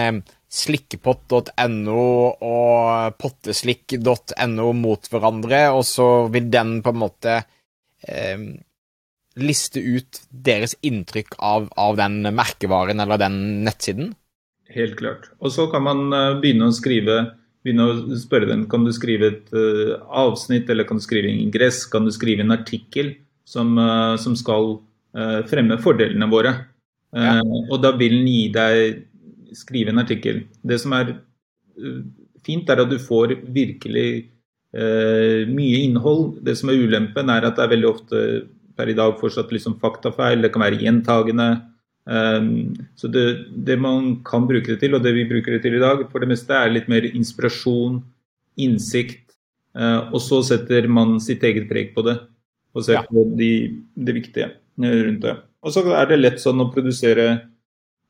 slikkepott.no 0.49 2.05
og 2.43 3.19
potteslikk.no 3.21 4.71
mot 4.75 5.11
hverandre, 5.11 5.61
og 5.71 5.85
så 5.87 6.07
vil 6.33 6.49
den 6.51 6.79
på 6.83 6.91
en 6.91 6.99
måte 6.99 7.37
eh, 8.03 8.43
liste 9.39 9.79
ut 9.79 10.19
deres 10.29 10.75
inntrykk 10.83 11.37
av, 11.37 11.69
av, 11.79 11.95
den 12.01 12.25
merkevaren 12.35 12.99
eller 12.99 13.21
den 13.21 13.39
nettsiden? 13.63 14.11
Helt 14.73 14.97
klart. 14.99 15.29
Og 15.39 15.53
så 15.55 15.69
kan 15.71 15.85
man 15.87 16.09
eh, 16.11 16.35
begynne 16.41 16.67
å 16.67 16.75
skrive 16.75 17.21
begynne 17.65 17.85
å 17.85 18.19
spørre 18.19 18.49
den 18.49 18.65
kan 18.71 18.85
du 18.87 18.91
skrive 18.95 19.31
et 19.33 19.49
uh, 19.55 19.97
avsnitt 20.21 20.69
eller 20.71 20.87
kan 20.87 20.99
du 20.99 21.03
skrive 21.03 21.31
en 21.31 21.41
ingress, 21.43 21.83
kan 21.91 22.07
du 22.07 22.13
skrive 22.15 22.45
en 22.45 22.55
artikkel 22.55 23.13
som, 23.47 23.75
uh, 23.77 24.15
som 24.21 24.37
skal 24.39 24.77
uh, 25.17 25.41
fremme 25.49 25.79
fordelene 25.83 26.29
våre. 26.31 26.55
Ja. 27.09 27.39
Og 27.41 27.79
da 27.81 27.89
vil 27.97 28.19
den 28.19 28.27
gi 28.29 28.49
deg 28.53 29.55
skrive 29.57 29.89
en 29.89 30.01
artikkel. 30.03 30.43
Det 30.61 30.77
som 30.77 30.93
er 30.93 31.15
fint, 32.45 32.69
er 32.69 32.83
at 32.83 32.91
du 32.91 32.99
får 33.01 33.33
virkelig 33.49 34.29
mye 34.69 35.79
innhold. 35.87 36.35
Det 36.45 36.53
som 36.59 36.69
er 36.69 36.83
ulempen, 36.85 37.31
er 37.33 37.47
at 37.47 37.57
det 37.57 37.63
er 37.63 37.71
veldig 37.71 37.87
ofte 37.89 38.19
per 38.77 38.91
i 38.91 38.93
dag 38.99 39.17
fortsatt 39.17 39.49
liksom 39.49 39.79
faktafeil. 39.81 40.45
Det 40.45 40.51
kan 40.53 40.61
være 40.67 40.77
gjentagende. 40.83 41.47
Så 42.07 43.09
det, 43.11 43.23
det, 43.53 43.75
man 43.77 44.15
kan 44.25 44.47
bruke 44.49 44.71
det 44.71 44.79
til, 44.81 44.95
og 44.97 45.03
det 45.03 45.11
vi 45.13 45.27
bruker 45.29 45.53
det 45.53 45.59
til 45.61 45.75
i 45.77 45.81
dag, 45.81 45.99
for 46.09 46.23
det 46.23 46.29
meste 46.31 46.55
er 46.57 46.71
litt 46.71 46.87
mer 46.89 47.05
inspirasjon, 47.05 47.99
innsikt. 48.57 49.35
og 49.77 50.17
så 50.23 50.39
setter 50.47 50.87
man 50.89 51.19
sitt 51.21 51.43
eget 51.45 51.67
preg 51.69 51.91
på 51.93 52.01
det, 52.07 52.15
og 52.73 52.87
ser 52.87 52.97
ja. 52.97 53.03
på 53.05 53.27
de, 53.37 53.51
det 53.93 54.15
viktige 54.15 54.49
rundt 54.81 55.21
det. 55.27 55.35
Og 55.61 55.75
så 55.75 55.83
er 55.91 56.09
det 56.09 56.21
lett 56.23 56.41
sånn 56.41 56.63
å 56.63 56.71
produsere 56.73 57.27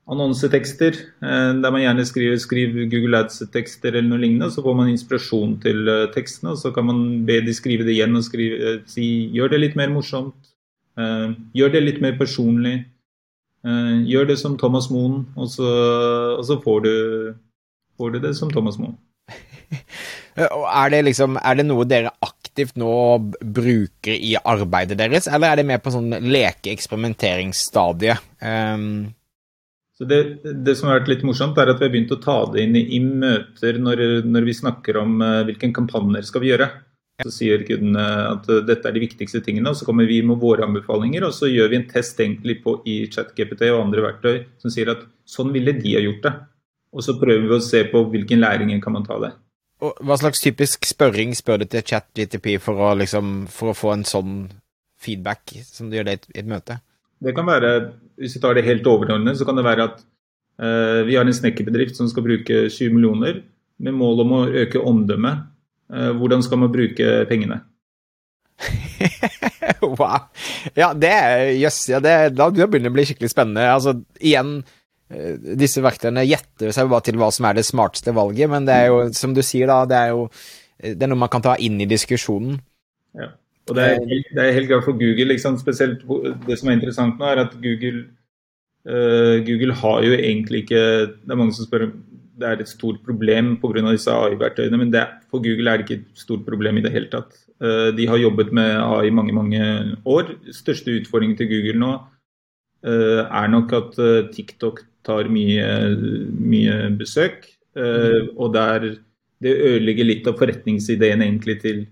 annonsetekster, 0.09 0.97
eh, 1.21 1.51
der 1.61 1.71
man 1.71 1.83
gjerne 1.83 2.05
skriver, 2.07 2.37
skriv 2.41 2.77
Google 2.89 3.21
Ads-tekster 3.23 3.93
eller 3.93 4.09
noe 4.09 4.21
lignende. 4.23 4.49
Så 4.51 4.63
får 4.65 4.77
man 4.77 4.89
inspirasjon 4.89 5.57
til 5.63 5.87
eh, 5.87 6.07
tekstene, 6.15 6.53
og 6.53 6.61
så 6.61 6.73
kan 6.73 6.87
man 6.89 7.01
be 7.27 7.39
de 7.45 7.53
skrive 7.53 7.85
det 7.85 7.95
igjen 7.97 8.17
og 8.17 8.25
skrive, 8.25 8.57
eh, 8.57 8.79
si 8.89 9.29
gjør 9.35 9.53
det 9.53 9.63
litt 9.63 9.77
mer 9.79 9.91
morsomt. 9.93 10.37
Gjør 11.55 11.69
det 11.71 11.79
litt 11.79 11.99
mer 12.03 12.17
personlig. 12.19 12.81
Gjør 13.63 14.29
det 14.29 14.37
som 14.39 14.55
Thomas 14.59 14.87
Moen, 14.93 15.25
og 15.35 15.49
så, 15.51 15.67
og 16.37 16.45
så 16.47 16.55
får, 16.63 16.85
du, 16.85 16.93
får, 17.99 18.13
du, 18.13 18.19
det 18.23 18.31
som 18.37 18.51
Thomas 18.53 18.79
Moen. 18.79 18.95
er, 20.39 20.89
det 20.93 21.01
liksom, 21.09 21.37
er 21.43 21.59
det 21.59 21.65
noe 21.67 21.85
dere 21.89 22.13
aktivt 22.23 22.79
nå 22.79 22.93
bruker 23.43 24.15
i 24.15 24.35
arbeidet 24.39 24.97
deres, 24.99 25.27
eller 25.27 25.51
er 25.51 25.59
det 25.59 25.69
mer 25.69 25.83
på 25.83 25.93
sånn 25.93 26.11
leke-eksperimenteringsstadie? 26.23 28.19
Um... 28.39 28.91
Så 29.99 30.07
det, 30.07 30.19
det, 30.63 30.77
som 30.79 30.87
har 30.87 31.01
vært 31.01 31.09
litt 31.11 31.23
morsomt, 31.27 31.57
er 31.59 31.73
at 31.73 31.81
vi 31.81 31.89
har 31.89 31.91
begynt 31.91 32.13
å 32.15 32.21
ta 32.23 32.37
det 32.53 32.63
inn 32.63 32.77
i, 32.79 32.85
i 32.95 33.01
møter 33.03 33.81
når, 33.83 34.03
når, 34.23 34.45
vi 34.47 34.55
snakker 34.55 35.01
om 35.01 35.17
uh, 35.19 35.41
hvilke 35.43 35.73
kampanjer 35.75 36.23
skal 36.23 36.45
vi 36.45 36.53
gjøre. 36.53 36.69
Så 37.25 37.33
sier 37.35 37.65
kundene 37.67 38.05
at 38.29 38.47
uh, 38.47 38.61
dette 38.63 38.87
er 38.87 38.95
de 38.95 39.03
viktigste 39.03 39.41
tingene, 39.43 39.73
og 39.73 39.79
så 39.79 39.87
kommer 39.87 40.07
vi 40.07 40.21
med 40.25 40.39
våre 40.39 40.63
anbefalinger. 40.67 41.25
Og 41.27 41.35
så 41.35 41.49
gjør 41.51 41.73
vi 41.73 41.79
en 41.81 41.89
test 41.89 42.19
egentlig 42.19 42.59
på, 42.63 42.77
i 42.87 43.01
ChatGPT 43.11 43.67
og 43.73 43.83
andre 43.83 44.05
verktøy 44.05 44.45
som 44.61 44.73
sier 44.73 44.93
at 44.93 45.03
sånn 45.27 45.51
ville 45.55 45.75
de 45.77 45.97
ha 45.97 46.05
gjort 46.05 46.23
det. 46.25 46.33
Og 46.95 47.05
så 47.05 47.17
prøver 47.19 47.45
vi 47.45 47.57
å 47.57 47.63
se 47.63 47.83
på 47.91 48.01
hvilken 48.13 48.41
læring 48.41 48.71
kan 48.81 48.95
man 48.95 49.05
ta 49.05 49.19
der. 49.21 49.35
Og 49.85 49.99
hva 50.03 50.17
slags 50.19 50.41
typisk 50.43 50.83
spørring 50.87 51.31
spør 51.37 51.61
du 51.61 51.69
til 51.71 51.85
ChatGTP 51.87 52.57
for 52.63 52.79
å, 52.83 52.91
liksom, 52.99 53.45
for 53.51 53.71
å 53.71 53.77
få 53.77 53.93
en 53.93 54.05
sånn 54.07 54.33
feedback 54.99 55.53
som 55.63 55.87
du 55.87 55.95
gjør 55.95 56.09
det 56.09 56.15
i 56.33 56.41
et, 56.41 56.47
møte? 56.49 56.81
Det 57.19 57.35
kan 57.35 57.47
være, 57.47 57.91
Hvis 58.19 58.35
vi 58.35 58.41
tar 58.43 58.55
det 58.55 58.65
helt 58.67 58.87
overordnet, 58.87 59.37
så 59.39 59.45
kan 59.47 59.55
det 59.55 59.63
være 59.63 59.85
at 59.87 60.01
eh, 60.59 61.05
vi 61.07 61.15
har 61.15 61.23
en 61.23 61.35
snekkerbedrift 61.35 61.95
som 61.95 62.09
skal 62.11 62.25
bruke 62.25 62.65
20 62.67 62.91
millioner 62.91 63.43
med 63.79 63.95
mål 63.95 64.25
om 64.25 64.33
å 64.35 64.41
øke 64.65 64.81
omdømmet. 64.83 65.47
Uh, 65.89 66.11
hvordan 66.17 66.43
skal 66.45 66.61
man 66.61 66.73
bruke 66.73 67.11
pengene? 67.29 67.61
wow. 69.81 70.27
Ja, 70.75 70.91
det 70.93 71.13
er 71.13 71.45
Jøss, 71.53 71.85
yes, 71.85 71.93
ja, 71.93 72.01
det, 72.03 72.15
da 72.35 72.49
begynner 72.51 72.89
det 72.89 72.93
å 72.93 72.97
bli 72.97 73.07
skikkelig 73.07 73.31
spennende. 73.31 73.69
Altså, 73.71 73.95
igjen 74.19 74.59
Eh, 75.09 75.37
disse 75.57 75.81
verktøyene 75.81 76.21
gjetter 76.27 76.69
seg 76.75 76.89
bare 76.91 77.07
til 77.07 77.17
hva 77.17 77.31
som 77.33 77.47
er 77.49 77.57
det 77.57 77.65
smarteste 77.65 78.13
valget, 78.13 78.49
men 78.51 78.67
det 78.67 78.75
er 78.77 78.89
jo, 78.91 78.97
som 79.17 79.33
du 79.33 79.41
sier, 79.41 79.65
da, 79.69 79.81
det 79.89 79.97
er 79.97 80.11
jo 80.13 80.27
eh, 80.27 80.93
det 80.93 81.05
er 81.05 81.09
noe 81.09 81.23
man 81.23 81.31
kan 81.33 81.41
ta 81.45 81.55
inn 81.57 81.79
i 81.81 81.89
diskusjonen. 81.89 82.59
Ja, 83.17 83.31
og 83.65 83.77
det 83.77 83.87
er, 83.95 84.03
det 84.05 84.43
er 84.43 84.53
helt 84.53 84.69
greit 84.69 84.85
for 84.85 84.97
Google, 84.99 85.31
liksom, 85.31 85.57
spesielt 85.61 86.05
det 86.45 86.59
som 86.61 86.69
er 86.69 86.77
interessant 86.77 87.17
nå, 87.17 87.25
er 87.25 87.41
at 87.47 87.57
Google, 87.63 88.03
uh, 88.85 89.41
Google 89.47 89.73
har 89.81 90.05
jo 90.05 90.13
egentlig 90.13 90.63
ikke 90.63 90.83
Det 91.09 91.33
er 91.33 91.39
mange 91.41 91.57
som 91.57 91.65
spør 91.65 91.87
det 92.39 92.47
er 92.47 92.61
et 92.61 92.71
stort 92.71 93.01
problem 93.05 93.55
pga. 93.61 93.83
disse 93.91 94.11
AI-verktøyene, 94.11 94.77
men 94.79 94.93
det, 94.93 95.05
for 95.29 95.43
Google 95.43 95.71
er 95.71 95.77
det 95.77 95.87
ikke 95.87 95.99
et 96.01 96.21
stort 96.23 96.45
problem 96.47 96.77
i 96.77 96.83
det 96.85 96.93
hele 96.93 97.09
tatt. 97.11 97.35
Uh, 97.59 97.91
de 97.95 98.07
har 98.07 98.17
jobbet 98.17 98.53
med 98.55 98.71
AI 98.79 99.07
i 99.07 99.15
mange, 99.15 99.33
mange 99.35 99.61
år. 100.05 100.33
Største 100.55 100.95
utfordringen 100.95 101.37
til 101.37 101.49
Google 101.51 101.79
nå 101.79 101.91
uh, 102.87 103.21
er 103.27 103.51
nok 103.51 103.73
at 103.73 103.99
TikTok 104.35 104.81
tar 105.05 105.29
mye, 105.31 105.67
mye 106.39 106.89
besøk. 106.99 107.47
Og 107.79 108.49
der 108.51 108.97
det 109.39 109.53
ødelegger 109.55 110.03
litt 110.03 110.25
av 110.27 110.35
forretningsideen 110.35 111.21
egentlig 111.23 111.61
til 111.61 111.85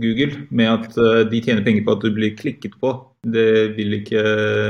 Google, 0.00 0.44
med 0.50 0.68
at 0.68 1.30
de 1.30 1.40
tjener 1.40 1.64
penger 1.64 1.86
på 1.86 1.94
at 1.94 2.04
du 2.04 2.10
blir 2.12 2.34
klikket 2.36 2.74
på. 2.82 2.92
Det 3.24 3.76
vil 3.76 3.96
ikke 4.00 4.20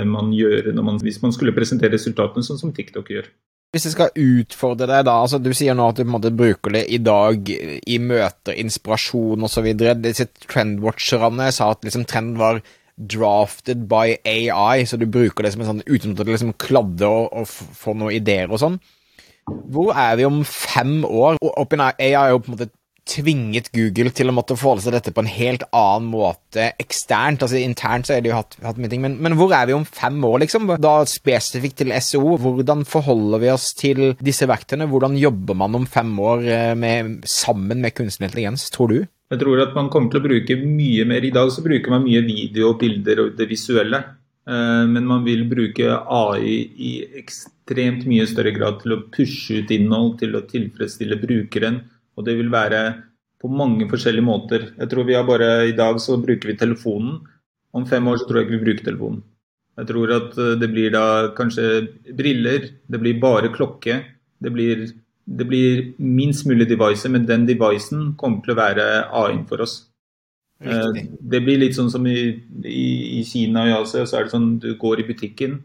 man 0.06 0.30
gjøre 0.34 0.74
man, 0.78 1.00
hvis 1.02 1.18
man 1.22 1.34
skulle 1.34 1.54
presentere 1.56 1.96
resultatene 1.96 2.46
sånn 2.46 2.60
som 2.62 2.72
TikTok 2.74 3.10
gjør. 3.10 3.26
Hvis 3.70 3.86
jeg 3.86 3.94
skal 3.94 4.16
utfordre 4.18 4.88
deg, 4.90 5.04
da 5.06 5.20
altså 5.22 5.38
Du 5.38 5.52
sier 5.54 5.76
nå 5.78 5.84
at 5.90 5.98
du 5.98 6.02
på 6.02 6.08
en 6.08 6.14
måte 6.16 6.32
bruker 6.34 6.74
det 6.74 6.84
i 6.90 6.98
dag 6.98 7.50
i 7.50 7.98
møter, 8.02 8.56
inspirasjon 8.58 9.46
osv. 9.46 9.68
Disse 10.02 10.26
trendwatcherne 10.48 11.46
sa 11.54 11.70
at 11.74 11.86
liksom 11.86 12.06
trend 12.10 12.40
var 12.40 12.58
drafted 13.00 13.86
by 13.88 14.18
AI, 14.28 14.82
så 14.84 14.98
du 15.00 15.06
bruker 15.08 15.46
det 15.46 15.54
som 15.54 15.62
en 15.62 15.70
sånn 15.70 15.84
utgangspunkt 15.86 16.24
å 16.26 16.32
liksom 16.32 16.56
kladde 16.60 17.08
og, 17.08 17.30
og 17.30 17.46
få 17.48 17.94
noen 17.94 18.18
ideer 18.18 18.50
og 18.50 18.60
sånn. 18.60 18.80
Hvor 19.70 19.94
er 19.96 20.18
vi 20.18 20.26
om 20.26 20.42
fem 20.46 21.00
år? 21.06 21.38
OpenAI 21.40 22.10
er 22.10 22.34
jo 22.34 22.42
på 22.42 22.50
en 22.50 22.58
måte 22.58 22.70
tvinget 23.10 23.70
Google 23.74 24.12
til 24.14 24.30
å 24.30 24.34
måtte 24.34 24.56
forholde 24.58 24.84
seg 24.84 24.94
dette 24.94 25.12
på 25.14 25.24
en 25.24 25.30
helt 25.30 25.64
annen 25.76 26.08
måte 26.12 26.70
eksternt. 26.80 27.42
altså 27.42 27.58
Internt 27.60 28.08
så 28.08 28.16
har 28.16 28.24
de 28.24 28.30
jo 28.30 28.38
hatt, 28.38 28.56
hatt 28.64 28.80
mye 28.80 28.90
ting, 28.92 29.02
men, 29.04 29.16
men, 29.22 29.36
hvor 29.38 29.54
er 29.56 29.68
vi 29.68 29.76
om 29.76 29.86
fem 29.86 30.18
år, 30.26 30.40
liksom? 30.44 30.70
Da 30.82 30.94
spesifikt 31.10 31.80
til 31.82 31.94
SEO, 31.96 32.36
hvordan 32.40 32.86
forholder 32.88 33.42
vi 33.42 33.52
oss 33.52 33.70
til 33.78 34.12
disse 34.22 34.48
verktøyene? 34.50 34.88
Hvordan 34.90 35.18
jobber 35.20 35.58
man 35.58 35.80
om 35.80 35.88
fem 35.90 36.12
år 36.22 36.46
eh, 36.46 36.74
med, 36.78 37.20
sammen 37.28 37.82
med 37.82 37.96
kunstig 37.98 38.28
intelligens, 38.28 38.68
tror 38.74 38.94
du? 38.94 39.00
Jeg 39.30 39.42
tror 39.42 39.62
at 39.62 39.76
man 39.76 39.90
kommer 39.92 40.10
til 40.10 40.22
å 40.22 40.26
bruke 40.26 40.56
mye 40.58 41.04
mer. 41.06 41.26
I 41.26 41.34
dag 41.34 41.52
så 41.54 41.62
bruker 41.62 41.92
man 41.92 42.06
mye 42.06 42.22
video 42.26 42.72
bilder 42.78 43.26
og 43.26 43.36
det 43.38 43.46
visuelle. 43.50 44.02
Eh, 44.48 44.84
men 44.90 45.06
man 45.06 45.24
vil 45.26 45.44
bruke 45.50 46.00
AI 46.00 46.56
i 46.74 46.92
ekstremt 47.20 48.06
mye 48.10 48.26
større 48.30 48.54
grad 48.56 48.80
til 48.82 48.96
å 48.96 49.02
pushe 49.14 49.60
ut 49.60 49.72
innhold, 49.74 50.18
til 50.22 50.34
å 50.34 50.46
tilfredsstille 50.50 51.20
brukeren 51.20 51.82
og 52.16 52.26
det 52.26 52.36
vil 52.38 52.50
være 52.52 52.82
på 53.40 53.48
mange 53.48 53.88
forskjellige 53.88 54.26
måter. 54.26 54.70
Jeg 54.76 54.90
tror 54.90 55.06
vi 55.08 55.16
har 55.16 55.26
bare 55.26 55.68
I 55.68 55.76
dag 55.76 56.00
så 56.00 56.18
bruker 56.20 56.52
vi 56.52 56.58
telefonen. 56.60 57.20
Om 57.72 57.86
fem 57.86 58.08
år 58.08 58.18
så 58.18 58.26
tror 58.26 58.40
jeg 58.40 58.48
ikke 58.48 58.58
vi 58.58 58.64
bruker 58.66 58.84
telefonen. 58.84 59.22
Jeg 59.78 59.88
tror 59.88 60.12
at 60.12 60.38
eh, 60.38 60.56
det 60.60 60.68
blir 60.72 60.90
da 60.92 61.04
kanskje 61.36 61.86
briller, 62.16 62.66
det 62.90 63.00
blir 63.00 63.20
bare 63.20 63.52
klokke. 63.54 64.00
Det 64.40 64.52
blir, 64.52 64.88
det 65.24 65.46
blir 65.48 65.94
minst 65.98 66.46
mulig 66.46 66.68
device, 66.68 67.08
men 67.08 67.28
den 67.28 67.46
devicen 67.48 68.14
kommer 68.20 68.42
til 68.44 68.54
å 68.54 68.60
være 68.60 68.88
AI-en 69.08 69.46
for 69.48 69.64
oss. 69.64 69.86
Riktig. 70.60 71.06
Eh, 71.06 71.18
det 71.32 71.40
blir 71.46 71.62
litt 71.62 71.78
sånn 71.78 71.92
som 71.92 72.04
i, 72.06 72.18
i, 72.66 72.86
i 73.20 73.24
Kina 73.24 73.64
og 73.64 73.70
i 73.70 73.76
Asia, 73.78 74.04
så 74.04 74.18
er 74.18 74.26
det 74.26 74.34
sånn 74.34 74.58
du 74.60 74.74
går 74.80 75.00
i 75.00 75.08
butikken 75.08 75.60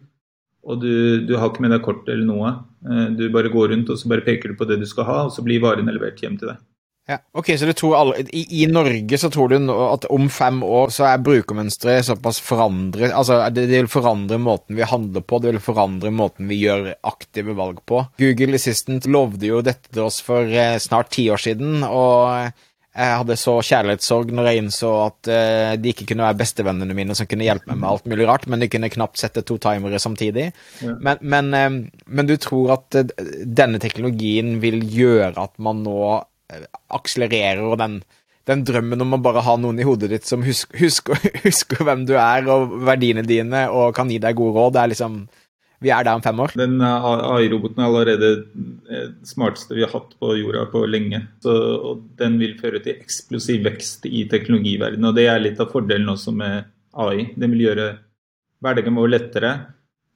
og 0.65 0.81
du, 0.81 1.25
du, 1.25 1.35
har 1.37 1.51
ikke 1.51 1.65
med 1.65 1.75
deg 1.75 1.83
kort 1.85 2.07
eller 2.09 2.25
noe. 2.25 2.53
Eh, 2.89 3.09
du 3.17 3.27
bare 3.33 3.51
går 3.53 3.73
rundt 3.73 3.91
og 3.93 3.99
så 4.01 4.09
bare 4.11 4.25
peker 4.25 4.51
du 4.51 4.59
på 4.59 4.67
det 4.69 4.79
du 4.81 4.87
skal 4.89 5.07
ha, 5.09 5.19
og 5.27 5.35
så 5.35 5.45
blir 5.45 5.63
varene 5.63 5.93
levert 5.93 6.21
hjem 6.23 6.39
til 6.41 6.53
deg. 6.53 6.63
Ja, 7.05 7.19
ok, 7.37 7.51
så 7.53 7.67
du 7.69 7.73
tror 7.77 7.93
alle, 7.99 8.23
i, 8.33 8.63
i, 8.63 8.65
Norge 8.65 9.17
så 9.21 9.29
tror 9.29 9.51
du 9.51 9.69
at 9.69 10.07
om 10.09 10.25
fem 10.33 10.63
år 10.65 10.89
så 10.89 11.05
er 11.05 11.21
brukermønsteret 11.21 12.07
såpass 12.07 12.39
forandret 12.41 13.13
Altså, 13.13 13.37
det, 13.53 13.67
det, 13.69 13.83
vil 13.83 13.91
forandre 13.93 14.39
måten 14.41 14.73
vi 14.73 14.87
handler 14.89 15.21
på, 15.21 15.37
det 15.43 15.51
vil 15.53 15.61
forandre 15.61 16.09
måten 16.09 16.49
vi 16.49 16.57
gjør 16.63 16.95
aktive 17.05 17.53
valg 17.59 17.83
på. 17.85 18.01
Google 18.17 18.57
Assistant 18.57 19.05
lovde 19.05 19.51
jo 19.51 19.61
dette 19.61 19.93
til 19.93 20.07
oss 20.07 20.17
for 20.25 20.49
eh, 20.49 20.79
snart 20.81 21.13
ti 21.13 21.27
år 21.29 21.45
siden, 21.45 21.85
og 21.85 22.49
jeg 22.95 23.15
hadde 23.19 23.35
så 23.35 23.53
kjærlighetssorg 23.59 24.29
når 24.31 24.47
jeg 24.47 24.61
innså 24.61 24.89
at 25.03 25.29
uh, 25.29 25.71
de 25.75 25.91
ikke 25.91 26.05
kunne 26.07 26.23
være 26.23 26.39
bestevennene 26.39 26.95
mine 26.95 27.15
som 27.17 27.27
kunne 27.27 27.43
hjelpe 27.43 27.67
meg 27.67 27.81
med 27.81 27.89
alt 27.89 28.05
mulig 28.07 28.27
rart, 28.29 28.45
men 28.47 28.63
de 28.63 28.69
kunne 28.71 28.91
knapt 28.93 29.19
sette 29.19 29.43
to 29.43 29.57
timere 29.59 29.99
samtidig. 29.99 30.45
Ja. 30.79 30.95
Men, 31.03 31.19
men, 31.19 31.51
uh, 31.51 32.05
men, 32.07 32.29
du 32.29 32.37
tror 32.39 32.77
at 32.77 32.95
uh, 32.95 33.11
denne 33.43 33.81
teknologien 33.83 34.55
vil 34.63 34.79
gjøre 34.87 35.33
at 35.35 35.55
man 35.59 35.83
nå 35.83 35.97
akselererer 36.93 37.75
den, 37.81 37.99
den 38.47 38.63
drømmen 38.63 39.03
om 39.03 39.17
å 39.17 39.23
bare 39.25 39.43
ha 39.43 39.57
noen 39.59 39.81
i 39.81 39.87
hodet 39.87 40.13
ditt 40.13 40.29
som 40.29 40.45
husker, 40.45 40.79
husker, 40.79 41.19
husker 41.47 41.83
hvem 41.83 42.05
du 42.07 42.15
er 42.15 42.47
og 42.47 42.77
verdiene 42.87 43.25
dine 43.27 43.65
og 43.73 43.95
kan 43.97 44.11
gi 44.13 44.21
deg 44.23 44.39
gode 44.39 44.55
råd, 44.55 44.77
det 44.77 44.83
er 44.83 44.93
liksom 44.93 45.19
vi 45.85 45.93
er 45.93 46.05
der 46.05 46.17
om 46.17 46.23
fem 46.25 46.39
år. 46.41 46.55
Den 46.57 46.79
eh, 46.83 47.07
AI-roboten 47.35 47.81
er 47.81 47.87
allerede 47.87 48.19
det 48.21 48.63
eh, 48.89 49.07
smarteste 49.27 49.77
vi 49.77 49.85
har 49.85 49.93
hatt 49.93 50.15
på 50.19 50.33
jorda 50.39 50.65
på 50.71 50.83
lenge. 50.89 51.21
Så, 51.43 51.53
og 51.91 52.03
den 52.19 52.39
vil 52.41 52.57
føre 52.59 52.81
til 52.83 52.97
eksplosiv 52.97 53.65
vekst 53.67 54.07
i 54.09 54.25
teknologiverdenen. 54.31 55.09
Og 55.11 55.17
det 55.17 55.27
er 55.31 55.41
litt 55.43 55.61
av 55.61 55.71
fordelen 55.73 56.11
også 56.15 56.33
med 56.35 56.69
AI. 57.05 57.29
Den 57.37 57.55
vil 57.55 57.67
gjøre 57.67 57.89
hverdagen 58.65 58.97
vår 58.97 59.11
lettere. 59.13 59.55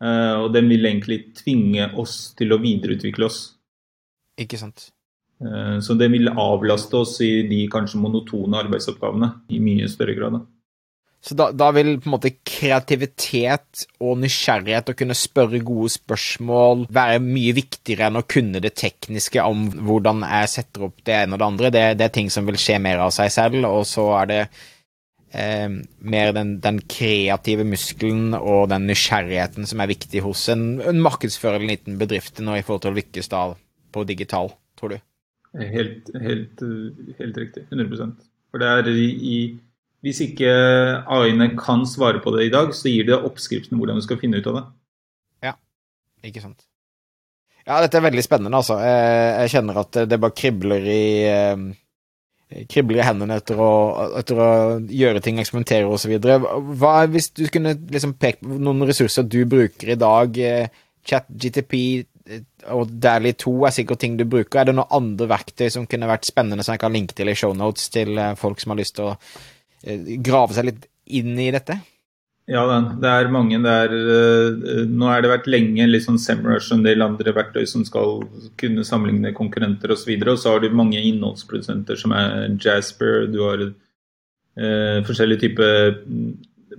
Eh, 0.01 0.36
og 0.41 0.51
den 0.55 0.69
vil 0.71 0.89
egentlig 0.89 1.21
tvinge 1.39 1.91
oss 2.01 2.32
til 2.39 2.55
å 2.55 2.62
videreutvikle 2.62 3.29
oss. 3.29 3.43
Ikke 4.39 4.60
sant. 4.60 4.91
Så 5.39 5.95
den 5.95 6.12
vil 6.12 6.27
avlaste 6.27 6.97
oss 6.99 7.13
i 7.23 7.45
de 7.47 7.62
kanskje 7.71 7.95
monotone 8.03 8.58
arbeidsoppgavene 8.60 9.29
i 9.55 9.62
mye 9.63 9.86
større 9.88 10.12
grad. 10.17 10.36
Da. 10.36 10.41
Så 11.21 11.36
da, 11.36 11.49
da, 11.51 11.67
vil 11.75 11.97
på 11.99 12.08
en 12.08 12.13
måte 12.13 12.32
kreativitet 12.47 13.84
og 13.99 14.21
nysgjerrighet 14.21 14.91
og 14.91 14.99
kunne 15.01 15.17
spørre 15.17 15.60
gode 15.67 15.91
spørsmål 15.91 16.86
være 16.95 17.19
mye 17.23 17.51
viktigere 17.58 18.08
enn 18.08 18.21
å 18.21 18.23
kunne 18.23 18.62
det 18.63 18.77
tekniske 18.79 19.43
om 19.43 19.65
hvordan 19.84 20.23
jeg 20.23 20.51
setter 20.53 20.88
opp 20.88 21.03
det 21.03 21.17
ene 21.17 21.36
og 21.36 21.41
det 21.41 21.49
andre. 21.49 21.73
Det, 21.75 21.84
det 21.99 22.08
er 22.08 22.15
ting 22.15 22.32
som 22.32 22.47
vil 22.47 22.60
skje 22.62 22.79
mer 22.84 23.03
av 23.03 23.12
seg 23.15 23.34
selv, 23.36 23.67
og 23.67 23.84
så 23.89 24.08
er 24.21 24.32
det 24.32 24.39
eh, 25.36 25.67
mer 25.99 26.34
den, 26.39 26.55
den, 26.63 26.79
kreative 26.88 27.67
muskelen 27.67 28.32
og 28.39 28.69
den 28.71 28.88
nysgjerrigheten 28.88 29.67
som 29.67 29.84
er 29.84 29.91
viktig 29.91 30.23
hos 30.23 30.47
en, 30.55 30.69
en 30.79 31.03
markedsfører 31.03 31.60
eller 31.60 31.75
liten 31.75 31.99
bedrift 31.99 32.39
nå 32.39 32.55
i 32.55 32.63
forhold 32.63 32.88
til 32.88 32.95
å 32.95 32.99
lykkes 33.01 33.32
da 33.36 33.45
på 33.91 34.08
digital, 34.08 34.53
tror 34.79 34.95
du? 34.95 35.01
Helt, 35.60 36.12
helt, 36.13 36.62
helt 37.19 37.43
riktig. 37.43 37.67
100% 37.73 38.21
For 38.53 38.62
det 38.62 38.69
er 38.69 38.89
i, 38.93 39.10
i 39.10 39.39
hvis 40.05 40.21
ikke 40.23 40.51
AI-ene 41.12 41.51
kan 41.59 41.83
svare 41.88 42.21
på 42.23 42.31
det 42.35 42.47
i 42.47 42.53
dag, 42.53 42.71
så 42.75 42.91
gir 42.91 43.09
det 43.09 43.19
oppskriften 43.19 43.79
hvordan 43.79 43.99
du 43.99 44.05
skal 44.05 44.19
finne 44.21 44.39
ut 44.39 44.47
av 44.47 44.55
det. 44.55 44.63
Ja, 45.49 45.53
ikke 46.23 46.43
sant. 46.43 46.63
Ja, 47.67 47.81
dette 47.83 47.99
er 47.99 48.07
veldig 48.07 48.23
spennende, 48.23 48.57
altså. 48.57 48.79
Jeg 48.81 49.51
kjenner 49.53 49.83
at 49.83 49.99
det 50.09 50.21
bare 50.23 50.33
kribler 50.33 50.88
i 50.89 51.03
eh, 51.27 51.65
kribler 52.71 53.03
i 53.03 53.05
hendene 53.09 53.38
etter 53.41 53.59
å, 53.62 53.73
etter 54.21 54.39
å 54.41 54.47
gjøre 54.88 55.21
ting, 55.25 55.41
eksperimentere 55.43 55.91
osv. 55.91 56.15
Hva 56.79 56.93
hvis 57.12 57.29
du 57.35 57.43
kunne 57.51 57.75
liksom 57.91 58.15
peke 58.21 58.41
på 58.45 58.62
noen 58.63 58.88
ressurser 58.89 59.27
du 59.27 59.43
bruker 59.51 59.93
i 59.93 59.99
dag? 59.99 60.39
Eh, 60.39 60.85
Chat, 61.09 61.27
GTP 61.29 61.75
eh, 61.99 62.41
og 62.71 62.95
Dally 63.03 63.35
2 63.38 63.53
er 63.67 63.75
sikkert 63.75 64.01
ting 64.01 64.15
du 64.17 64.23
bruker. 64.23 64.63
Er 64.63 64.71
det 64.71 64.79
noen 64.79 64.95
andre 64.95 65.27
verktøy 65.35 65.67
som 65.75 65.91
kunne 65.91 66.09
vært 66.09 66.31
spennende 66.31 66.63
som 66.63 66.77
jeg 66.77 66.88
kan 66.88 66.95
linke 66.95 67.19
til 67.19 67.29
i 67.29 67.38
shownotes 67.38 67.91
til 67.91 68.15
folk 68.39 68.63
som 68.63 68.73
har 68.73 68.81
lyst 68.81 68.97
til 68.97 69.12
å 69.12 69.15
Eh, 69.15 69.58
grave 70.25 70.55
seg 70.55 70.69
litt 70.69 70.83
inn 71.09 71.33
i 71.39 71.49
dette? 71.55 71.79
Ja, 72.49 72.63
det 72.97 73.05
er 73.05 73.27
mange. 73.29 73.59
Det 73.61 73.69
er, 73.69 73.91
uh, 73.93 74.81
nå 74.89 75.05
har 75.05 75.21
det 75.21 75.29
vært 75.29 75.45
lenge 75.51 75.85
litt 75.85 76.07
sånn 76.07 76.17
Semrush 76.21 76.71
og 76.71 76.77
en 76.79 76.85
del 76.87 77.01
andre 77.05 77.33
verktøy 77.35 77.65
som 77.69 77.83
skal 77.85 78.23
kunne 78.57 78.83
sammenligne 78.87 79.33
konkurrenter 79.37 79.91
osv. 79.93 80.09
Og, 80.17 80.23
så 80.25 80.31
og 80.33 80.39
så 80.41 80.49
har 80.55 80.59
du 80.63 80.69
mange 80.73 80.97
innholdsprodusenter 80.97 81.95
som 81.99 82.11
er 82.17 82.49
Jasper, 82.57 83.29
du 83.29 83.45
har 83.45 83.59
eh, 83.67 84.99
forskjellige 85.05 85.43
typer 85.45 86.01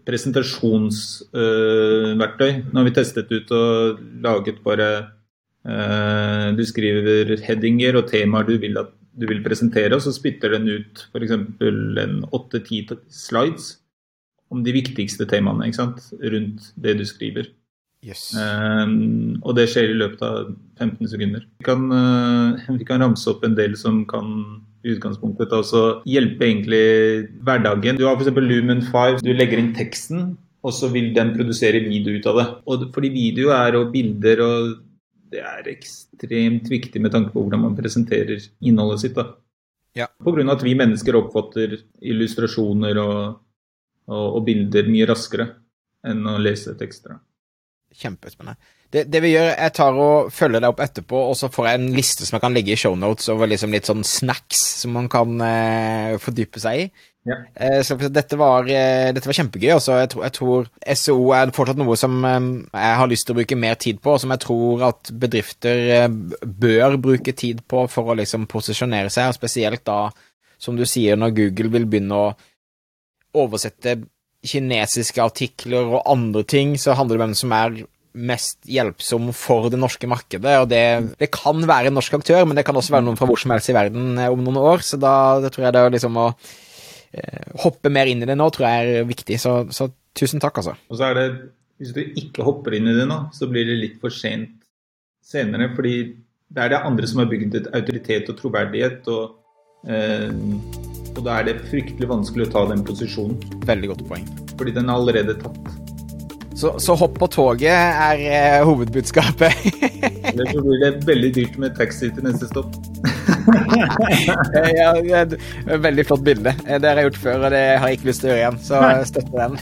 presentasjonsverktøy. 0.08 2.50
Eh, 2.50 2.64
nå 2.66 2.76
har 2.80 2.86
vi 2.88 2.98
testet 2.98 3.30
ut 3.30 3.46
og 3.54 4.02
laget 4.26 4.58
bare 4.66 4.88
Du 6.56 6.64
skriver 6.64 7.36
headinger 7.44 7.92
og 8.00 8.08
temaer 8.08 8.46
du 8.48 8.56
vil 8.62 8.78
at 8.80 8.88
du 9.20 9.28
vil 9.28 9.42
presentere, 9.44 9.92
og 9.94 10.02
så 10.04 10.14
spytter 10.16 10.56
den 10.56 10.68
ut 10.70 11.04
f.eks. 11.12 11.37
en 11.37 12.20
åtte-ti 12.33 12.83
slides 13.12 13.74
om 14.50 14.64
de 14.66 14.74
viktigste 14.74 15.28
temaene 15.30 15.68
ikke 15.68 15.78
sant? 15.78 16.06
rundt 16.20 16.72
det 16.80 16.96
du 16.98 17.04
skriver. 17.06 17.50
Yes. 18.00 18.30
Um, 18.33 19.37
og 19.44 19.59
det 19.59 19.66
skjer 19.68 19.92
i 19.92 19.98
løpet 20.00 20.22
av 20.24 20.54
15 20.80 21.11
sekunder. 21.12 21.44
Vi 21.61 21.68
kan, 21.68 21.87
uh, 21.92 22.70
vi 22.80 22.88
kan 22.88 23.04
ramse 23.04 23.28
opp 23.30 23.44
en 23.44 23.56
del 23.59 23.76
som 23.78 24.02
kan 24.09 24.30
i 24.80 24.94
utgangspunktet 24.94 25.52
altså 25.52 26.00
hjelpe 26.09 26.46
egentlig 26.46 26.85
hverdagen. 27.44 28.00
Du 28.00 28.06
har 28.09 28.16
f.eks. 28.16 28.33
Lumen 28.40 28.80
5. 28.87 29.20
Du 29.20 29.35
legger 29.37 29.61
inn 29.61 29.74
teksten, 29.76 30.33
og 30.64 30.72
så 30.76 30.88
vil 30.92 31.12
den 31.16 31.35
produsere 31.37 31.83
video 31.85 32.16
ut 32.16 32.28
av 32.30 32.40
det. 32.40 32.46
Og 32.64 32.87
fordi 32.94 33.12
video 33.12 33.52
er 33.52 33.76
og 33.76 33.92
bilder 33.92 34.40
og 34.44 34.78
det 35.30 35.42
er 35.46 35.68
ekstremt 35.70 36.68
viktig 36.70 37.00
med 37.02 37.14
tanke 37.14 37.32
på 37.34 37.44
hvordan 37.44 37.62
man 37.64 37.76
presenterer 37.78 38.42
innholdet 38.60 39.04
sitt. 39.04 39.14
da. 39.14 39.36
Ja. 39.96 40.06
Pga. 40.24 40.52
at 40.52 40.62
vi 40.62 40.74
mennesker 40.78 41.18
oppfatter 41.18 41.78
illustrasjoner 42.00 42.98
og, 43.02 43.40
og, 44.10 44.26
og, 44.36 44.44
bilder 44.46 44.90
mye 44.90 45.08
raskere 45.10 45.48
enn 46.06 46.26
å 46.26 46.38
lese 46.38 46.76
tekster. 46.78 47.18
Kjempespennende. 47.94 48.58
Det, 48.90 49.05
det, 49.07 49.20
vi 49.22 49.35
gjør, 49.37 49.53
jeg 49.53 49.72
tar 49.76 49.98
og 50.03 50.33
følger 50.35 50.64
deg 50.64 50.72
opp 50.72 50.81
etterpå, 50.83 51.18
og 51.31 51.37
så 51.38 51.46
får 51.53 51.68
jeg 51.68 51.79
en 51.79 51.92
liste 51.94 52.26
som 52.26 52.37
jeg 52.37 52.42
kan 52.42 52.57
legge 52.57 52.74
i 52.74 52.81
shownotes 52.81 53.31
over 53.31 53.46
liksom 53.46 53.70
litt 53.74 53.87
sånn 53.87 54.03
snacks 54.07 54.62
som 54.81 54.96
man 54.98 55.07
kan 55.12 55.37
eh, 55.46 56.16
fordype 56.18 56.62
seg 56.62 56.83
i. 56.83 56.88
Ja. 57.29 57.37
Eh, 57.55 57.83
så 57.87 57.94
dette 58.00 58.37
var, 58.40 58.64
eh, 58.64 59.12
dette 59.12 59.29
var 59.29 59.37
kjempegøy. 59.37 59.74
Også. 59.76 59.98
Jeg, 60.00 60.11
tror, 60.14 60.24
jeg 60.24 60.35
tror 60.38 60.70
SEO 60.96 61.29
er 61.37 61.53
fortsatt 61.55 61.79
noe 61.79 61.96
som 62.00 62.16
eh, 62.24 62.38
jeg 62.72 62.98
har 63.03 63.11
lyst 63.11 63.29
til 63.29 63.37
å 63.37 63.40
bruke 63.40 63.61
mer 63.61 63.79
tid 63.81 64.00
på, 64.03 64.14
og 64.14 64.22
som 64.22 64.35
jeg 64.35 64.42
tror 64.46 64.87
at 64.88 65.12
bedrifter 65.22 66.09
bør 66.42 66.96
bruke 67.03 67.37
tid 67.37 67.62
på 67.70 67.85
for 67.92 68.11
å 68.11 68.18
liksom 68.18 68.48
posisjonere 68.50 69.12
seg, 69.12 69.31
og 69.31 69.38
spesielt 69.38 69.85
da, 69.87 70.09
som 70.61 70.79
du 70.79 70.87
sier, 70.88 71.20
når 71.20 71.37
Google 71.37 71.74
vil 71.76 71.87
begynne 71.90 72.24
å 72.24 72.33
oversette 73.38 74.00
kinesiske 74.40 75.22
artikler 75.22 75.92
og 75.92 76.07
andre 76.09 76.42
ting, 76.48 76.74
så 76.81 76.96
handler 76.96 77.18
det 77.18 77.20
om 77.20 77.26
hvem 77.29 77.38
som 77.38 77.53
er 77.55 77.83
mest 78.20 78.59
hjelpsom 78.68 79.30
for 79.37 79.70
det 79.72 79.80
norske 79.80 80.09
markedet. 80.11 80.56
og 80.61 80.68
det, 80.70 80.83
det, 81.20 81.30
kan 81.35 81.62
være 81.66 81.88
en 81.90 81.96
norsk 81.98 82.18
aktør, 82.20 82.44
men 82.44 82.59
det 82.59 82.66
kan 82.68 82.76
også 82.76 82.96
være 82.96 83.09
noen 83.09 83.18
fra 83.18 83.28
hvor 83.30 83.40
som 83.40 83.54
helst 83.54 83.72
i 83.72 83.76
verden 83.76 84.18
om 84.28 84.42
noen 84.44 84.61
år. 84.61 84.85
Så 84.85 85.00
da 85.00 85.40
tror 85.48 85.66
jeg 85.66 85.76
det 85.76 85.85
er 85.85 85.96
liksom 85.96 86.20
å 86.20 86.33
Eh, 87.11 87.46
hoppe 87.64 87.90
mer 87.90 88.06
inn 88.06 88.22
i 88.22 88.26
det 88.28 88.37
nå 88.38 88.46
tror 88.54 88.68
jeg 88.68 88.90
er 89.00 89.09
viktig. 89.09 89.38
Så, 89.42 89.54
så, 89.74 89.88
tusen 90.16 90.42
takk, 90.42 90.62
altså. 90.62 90.76
Og 90.90 91.00
så 91.00 91.11
er 91.11 91.18
det, 91.18 91.26
Hvis 91.80 91.94
du 91.96 92.02
ikke 92.04 92.44
hopper 92.44 92.76
inn 92.76 92.90
i 92.90 92.96
det 92.96 93.06
nå, 93.09 93.30
så 93.33 93.48
blir 93.48 93.64
det 93.64 93.78
litt 93.80 94.00
for 94.02 94.12
sent 94.12 94.59
senere. 95.24 95.70
Fordi 95.74 95.94
det 96.50 96.64
er 96.64 96.74
det 96.74 96.83
andre 96.85 97.09
som 97.09 97.22
har 97.22 97.30
bygd 97.30 97.56
et 97.56 97.70
autoritet 97.72 98.28
og 98.28 98.37
troverdighet. 98.42 99.09
Og, 99.09 99.38
eh, 99.88 100.28
og 101.16 101.22
da 101.24 101.38
er 101.38 101.48
det 101.48 101.61
fryktelig 101.72 102.11
vanskelig 102.11 102.50
å 102.50 102.52
ta 102.52 102.66
den 102.70 102.85
posisjonen. 102.87 103.40
Veldig 103.66 103.94
godt 103.94 104.04
poeng. 104.12 104.28
Fordi 104.59 104.76
den 104.76 104.92
er 104.92 105.00
allerede 105.00 105.40
tatt. 105.40 105.89
Så, 106.61 106.75
så 106.83 106.94
hopp 106.99 107.14
på 107.16 107.29
toget 107.33 107.73
er 107.73 108.20
eh, 108.20 108.59
hovedbudskapet. 108.68 109.62
Ellers 110.29 110.53
blir 110.53 110.83
det 110.83 110.90
veldig 111.09 111.31
dyrt 111.38 111.57
med 111.62 111.73
taxi 111.79 112.11
til 112.12 112.27
neste 112.27 112.51
stopp. 112.51 112.77
ja, 114.77 114.90
det 114.99 115.14
er 115.16 115.25
et 115.25 115.81
veldig 115.81 116.05
flott 116.11 116.25
bilde. 116.27 116.53
Det 116.66 116.85
har 116.85 117.01
jeg 117.01 117.09
gjort 117.09 117.20
før, 117.25 117.46
og 117.49 117.57
det 117.57 117.64
har 117.81 117.88
jeg 117.88 118.01
ikke 118.01 118.11
lyst 118.11 118.25
til 118.25 118.29
å 118.29 118.35
gjøre 118.35 118.44
igjen. 118.44 118.62
Så 118.68 118.83
støtter 119.09 119.37
den. 119.40 119.53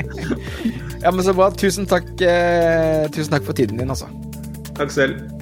ja, 1.06 1.08
men 1.08 1.24
Så 1.24 1.36
bra. 1.40 1.50
Tusen 1.64 1.88
takk, 1.88 2.12
eh, 2.20 3.08
tusen 3.16 3.38
takk 3.38 3.48
for 3.48 3.56
tiden 3.56 3.80
din, 3.80 3.96
altså. 3.96 4.12
Takk 4.76 4.92
selv. 4.92 5.39